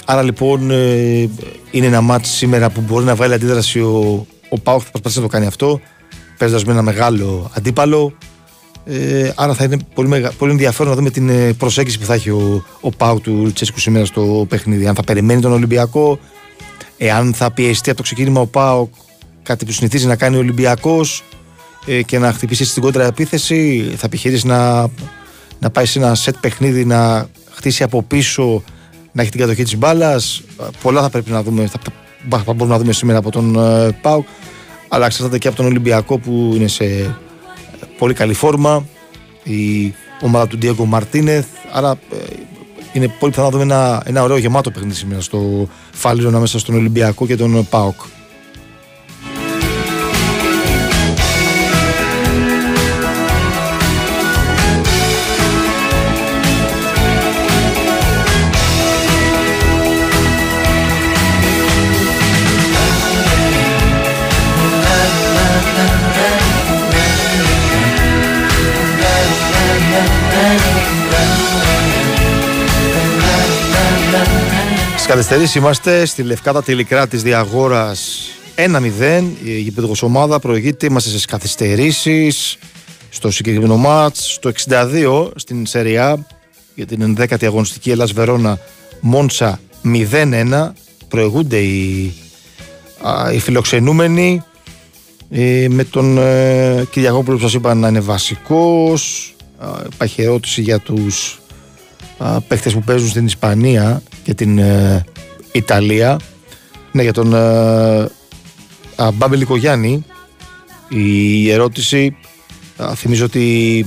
[0.10, 1.30] Άρα λοιπόν ε,
[1.72, 5.26] είναι ένα μάτι σήμερα που μπορεί να βγάλει αντίδραση ο, ο Πάουκ θα προσπαθήσει να
[5.26, 5.80] το κάνει αυτό
[6.38, 8.14] παίζοντας με ένα μεγάλο αντίπαλο.
[8.86, 12.14] Ε, άρα θα είναι πολύ, μεγα, πολύ ενδιαφέρον να δούμε την ε, προσέγγιση που θα
[12.14, 14.88] έχει ο, ο Πάουκ του Λουτσέσκου σήμερα στο παιχνίδι.
[14.88, 16.20] Αν θα περιμένει τον Ολυμπιακό
[16.97, 18.93] εάν θα πιεστεί από το ξεκίνημα ο Πάουκ
[19.43, 21.24] κάτι που συνηθίζει να κάνει ο Ολυμπιακός
[21.86, 24.89] ε, και να χτυπήσει στην κόντρα επίθεση θα επιχειρήσει να,
[25.60, 28.64] να πάει σε ένα σετ παιχνίδι να χτίσει από πίσω
[29.18, 30.41] να έχει την κατοχή της μπάλας.
[30.82, 31.70] Πολλά θα πρέπει να δούμε.
[32.30, 34.28] Θα μπορούμε να δούμε σήμερα από τον ε, Πάουκ.
[34.88, 37.18] Αλλά εξαρτάται και από τον Ολυμπιακό που είναι σε
[37.97, 38.86] πολύ καλή φόρμα.
[39.43, 41.47] Η ομάδα του Ντιέγκο Μαρτίνεθ.
[41.72, 42.15] Άρα ε,
[42.93, 46.76] είναι πολύ πιθανό να δούμε ένα, ένα ωραίο γεμάτο παιχνίδι σήμερα στο Φάλιρο ανάμεσα στον
[46.76, 48.01] Ολυμπιακό και τον Πάοκ.
[75.08, 79.24] Καθυστερήσει είμαστε στη Λευκάτα τελικά της διαγόρας 1-0.
[79.43, 80.86] Η γηπεδικό ομάδα προηγείται.
[80.86, 82.58] Είμαστε στις καθυστερήσεις
[83.10, 84.32] στο συγκεκριμένο μάτς.
[84.34, 86.28] Στο 62 στην Σεριά
[86.76, 88.60] για την 11η αγωνιστική Ελλάς Βερόνα
[88.99, 90.72] Μόντσα 0-1.
[91.08, 92.14] Προηγούνται οι,
[93.01, 94.43] α, οι φιλοξενούμενοι
[95.30, 99.36] ε, με τον ε, Κυριακόπουλο που σας είπα να είναι βασικός.
[99.93, 101.39] υπάρχει ερώτηση για τους
[102.47, 105.03] παίχτες που παίζουν στην Ισπανία και την ε,
[105.51, 106.20] Ιταλία.
[106.91, 110.05] Ναι, για τον ε, Μπάμπη Λικογιάννη
[110.89, 112.15] η ερώτηση
[112.95, 113.86] θυμίζω ότι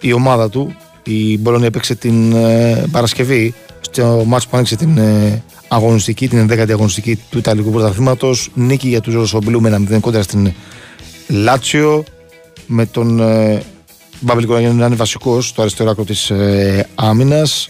[0.00, 5.42] η ομάδα του η Μπολόνια έπαιξε την ε, Παρασκευή στο μάτς που άνοιξε την ε,
[5.68, 10.22] αγωνιστική, την 11η αγωνιστική του Ιταλικού Πρωταθλήματος νίκη για τους Ρωσομπλού με ένα 0 κόντρα
[10.22, 10.52] στην
[11.28, 12.04] Λάτσιο
[12.66, 13.20] με τον
[14.20, 17.68] ε, Μπάμπη Λικογιάννη να είναι βασικός στο αριστερό άκρο της ε, άμυνας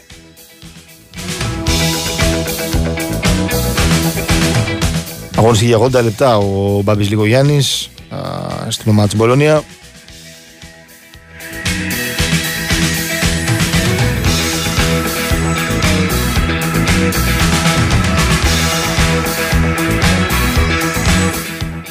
[5.37, 7.91] Αγώνησε για 80 λεπτά ο Μπάμπης Λιγογιάννης
[8.69, 9.63] στην ομάδα της Μπολόνια.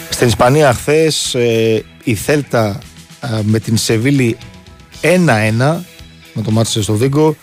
[0.10, 2.80] Στην Ισπανία χθες ε, η Θέλτα
[3.44, 4.38] με την Σεβίλη
[5.02, 5.08] 1-1
[6.34, 7.36] με το μάτι στο Βίγκο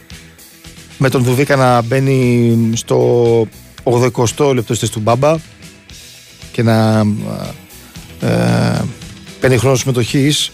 [0.99, 3.49] με τον Βουβίκα να μπαίνει στο
[3.85, 5.37] 80 λεπτό του Μπάμπα
[6.53, 7.05] και να
[8.21, 8.83] ε,
[9.41, 10.51] παίρνει χρόνο συμμετοχής.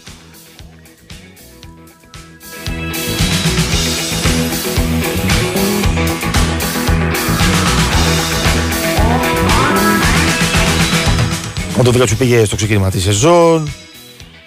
[11.77, 13.69] Ο Ντοβίκα πήγε στο ξεκίνημα της σεζόν.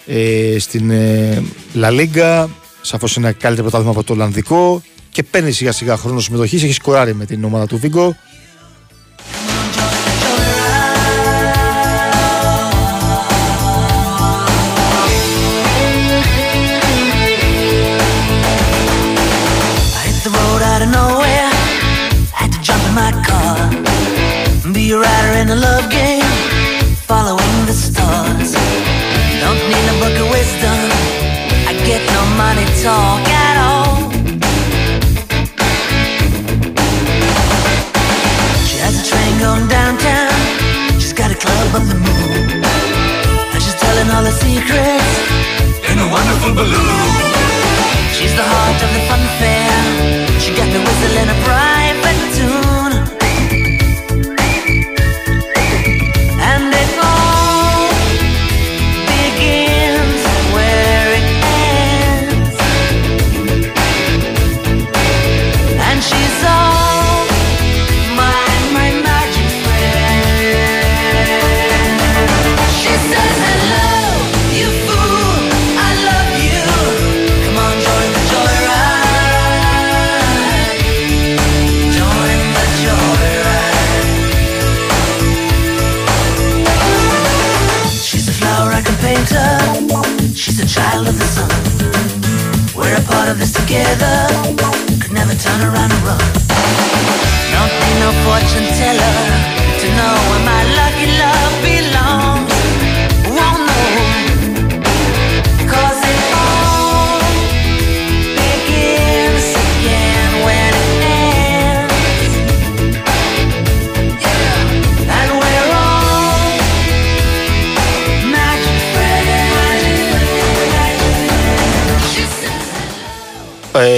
[0.05, 1.43] Ε, στην ε,
[1.73, 2.49] Λα Λίγκα.
[2.81, 4.81] Σαφώς είναι καλύτερο πρωτάθλημα από το Ολλανδικό.
[5.09, 6.63] Και παίρνει σιγά σιγά χρόνο συμμετοχής.
[6.63, 8.15] Έχεις σκοράρει με την ομάδα του Βίγκο.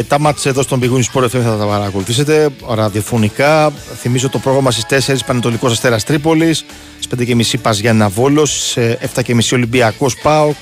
[0.07, 3.71] Τα μάτια εδώ στον Big Sport FM θα τα παρακολουθήσετε ραδιοφωνικά.
[3.99, 6.65] Θυμίζω το πρόγραμμα στις 4 Πανετολικός Αστέρας Τρίπολης,
[6.99, 10.53] στις 5.30 Παζιάννα Βόλο, στι 7.30 Ολυμπιακός Πάο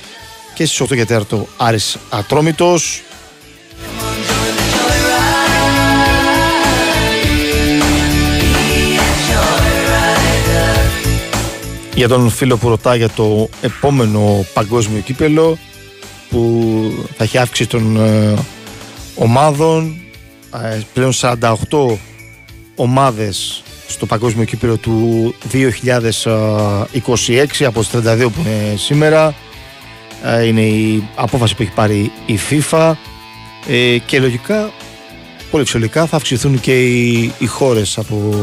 [0.54, 3.04] και στις 8 και 4 Άρης Ατρόμητος.
[11.96, 15.58] για τον φίλο που ρωτά για το επόμενο παγκόσμιο κύπελο
[16.30, 18.34] που θα έχει αύξηση των ε,
[19.16, 20.00] ομάδων
[20.64, 21.38] ε, πλέον 48
[22.76, 25.66] ομάδες στο παγκόσμιο κύπελο του 2026
[27.66, 29.36] από τις 32 που είναι σήμερα.
[30.24, 32.94] Ε, είναι η απόφαση που έχει πάρει η FIFA.
[33.68, 34.72] Ε, και λογικά
[35.52, 38.34] πολύ φυσιολογικά θα αυξηθούν και οι, οι χώρες από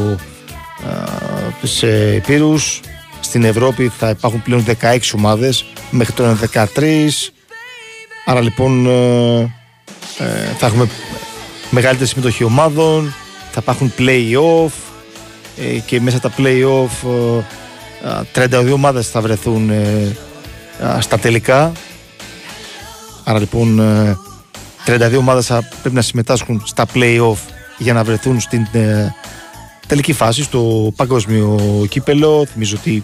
[1.60, 1.82] τις
[2.16, 2.80] Επίρους.
[3.20, 6.66] Στην Ευρώπη θα υπάρχουν πλέον 16 ομάδες μέχρι τώρα 13
[8.24, 8.86] άρα λοιπόν
[10.58, 10.88] θα έχουμε
[11.70, 13.14] μεγαλύτερη συμμετοχή ομάδων
[13.52, 14.72] θα υπάρχουν play-off
[15.56, 17.08] ε, και μέσα τα play-off
[18.34, 20.16] 32 ε, ομάδες θα βρεθούν ε,
[21.00, 21.72] στα τελικά.
[23.24, 23.80] Άρα λοιπόν
[24.86, 27.36] 32 ομάδες θα πρέπει να συμμετάσχουν στα play-off
[27.78, 28.66] για να βρεθούν στην
[29.86, 31.58] τελική φάση στο παγκόσμιο
[31.88, 32.46] κύπελο.
[32.52, 33.02] Θυμίζω ότι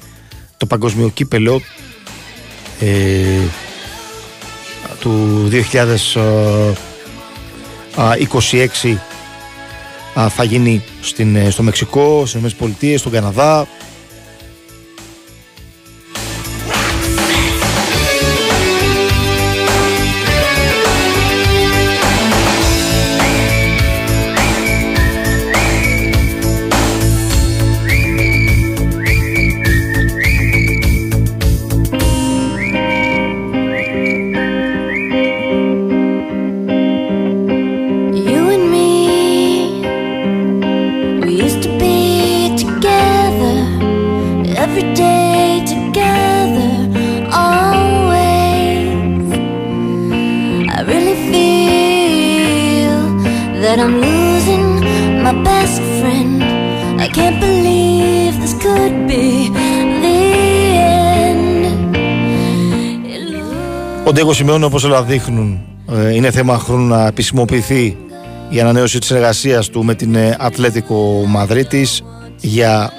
[0.56, 1.61] το παγκόσμιο κύπελο
[2.80, 3.42] ε,
[5.00, 5.48] του
[7.99, 8.99] 2026
[10.28, 13.66] θα γίνει στην, ε, στο Μεξικό, στις ΗΠΑ, στον Καναδά,
[64.18, 65.60] Ο Ντέγκο Σιμεών, όπως όλα δείχνουν,
[65.92, 67.96] ε, είναι θέμα χρόνου να επισημοποιηθεί
[68.48, 72.02] η ανανέωση της εργασίας του με την ε, Ατλέτικο Μαδρίτης
[72.40, 72.92] για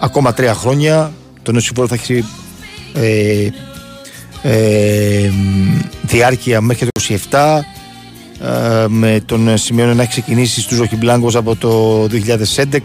[0.00, 1.12] ακόμα τρία χρόνια.
[1.42, 2.24] Το νέο συμβόλαιο θα έχει
[2.94, 3.48] ε,
[4.42, 5.30] ε,
[6.02, 7.00] διάρκεια μέχρι το
[7.30, 7.60] 27
[8.40, 12.02] ε, με τον Σιμεών να έχει ξεκινήσει στους Ροχιμπλάνκος από το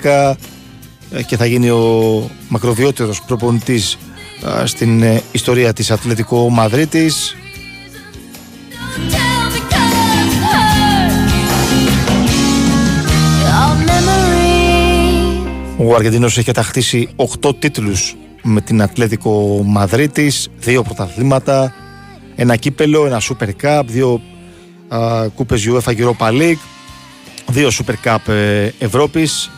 [0.02, 0.34] 2011
[1.26, 3.98] και θα γίνει ο μακροβιότερος προπονητής
[4.64, 7.36] στην ε, ιστορία της Αθλητικό Μαδρίτης.
[15.78, 17.10] Ο Αργεντινός έχει κατακτήσει
[17.42, 21.74] 8 τίτλους με την Αθλητικό Μαδρίτης, δύο πρωταθλήματα,
[22.36, 24.22] ένα κύπελο, ένα Super Cup, δύο
[24.88, 26.62] α, κούπες UEFA Europa League,
[27.48, 29.52] δύο Super Cup ε, Ευρώπης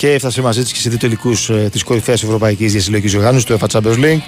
[0.00, 3.58] και έφτασε μαζί της και σε δύο τελικούς ε, της κορυφαίας ευρωπαϊκής διασυλλογικής οργάνωσης του
[3.58, 4.20] UEFA Champions League.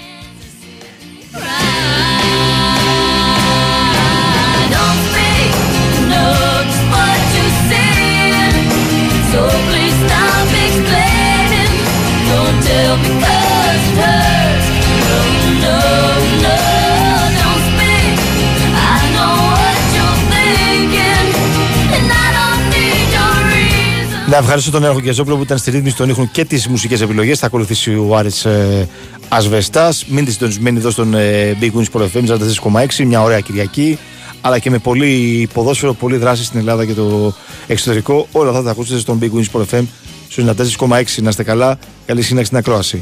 [24.33, 27.39] Να ευχαριστώ τον Έργο Γκεζόπουλο που ήταν στη ρύθμιση των ήχων και τις μουσικές επιλογές.
[27.39, 28.87] Θα ακολουθήσει ο Άρης ε,
[29.29, 30.05] Ασβεστάς.
[30.05, 32.37] Μείνετε συντονισμένοι εδώ στον ε, Big Wings Pro FM
[32.87, 33.05] 44,6.
[33.05, 33.97] Μια ωραία Κυριακή.
[34.41, 37.33] Αλλά και με πολύ ποδόσφαιρο, πολύ δράση στην Ελλάδα και το
[37.67, 38.27] εξωτερικό.
[38.31, 39.83] Όλα αυτά θα τα ακούσετε στον Big Wings Pro FM
[40.29, 40.45] στους
[40.79, 41.21] 94,6.
[41.21, 41.77] Να είστε καλά.
[42.05, 43.01] Καλή σύναξη στην ακρόαση.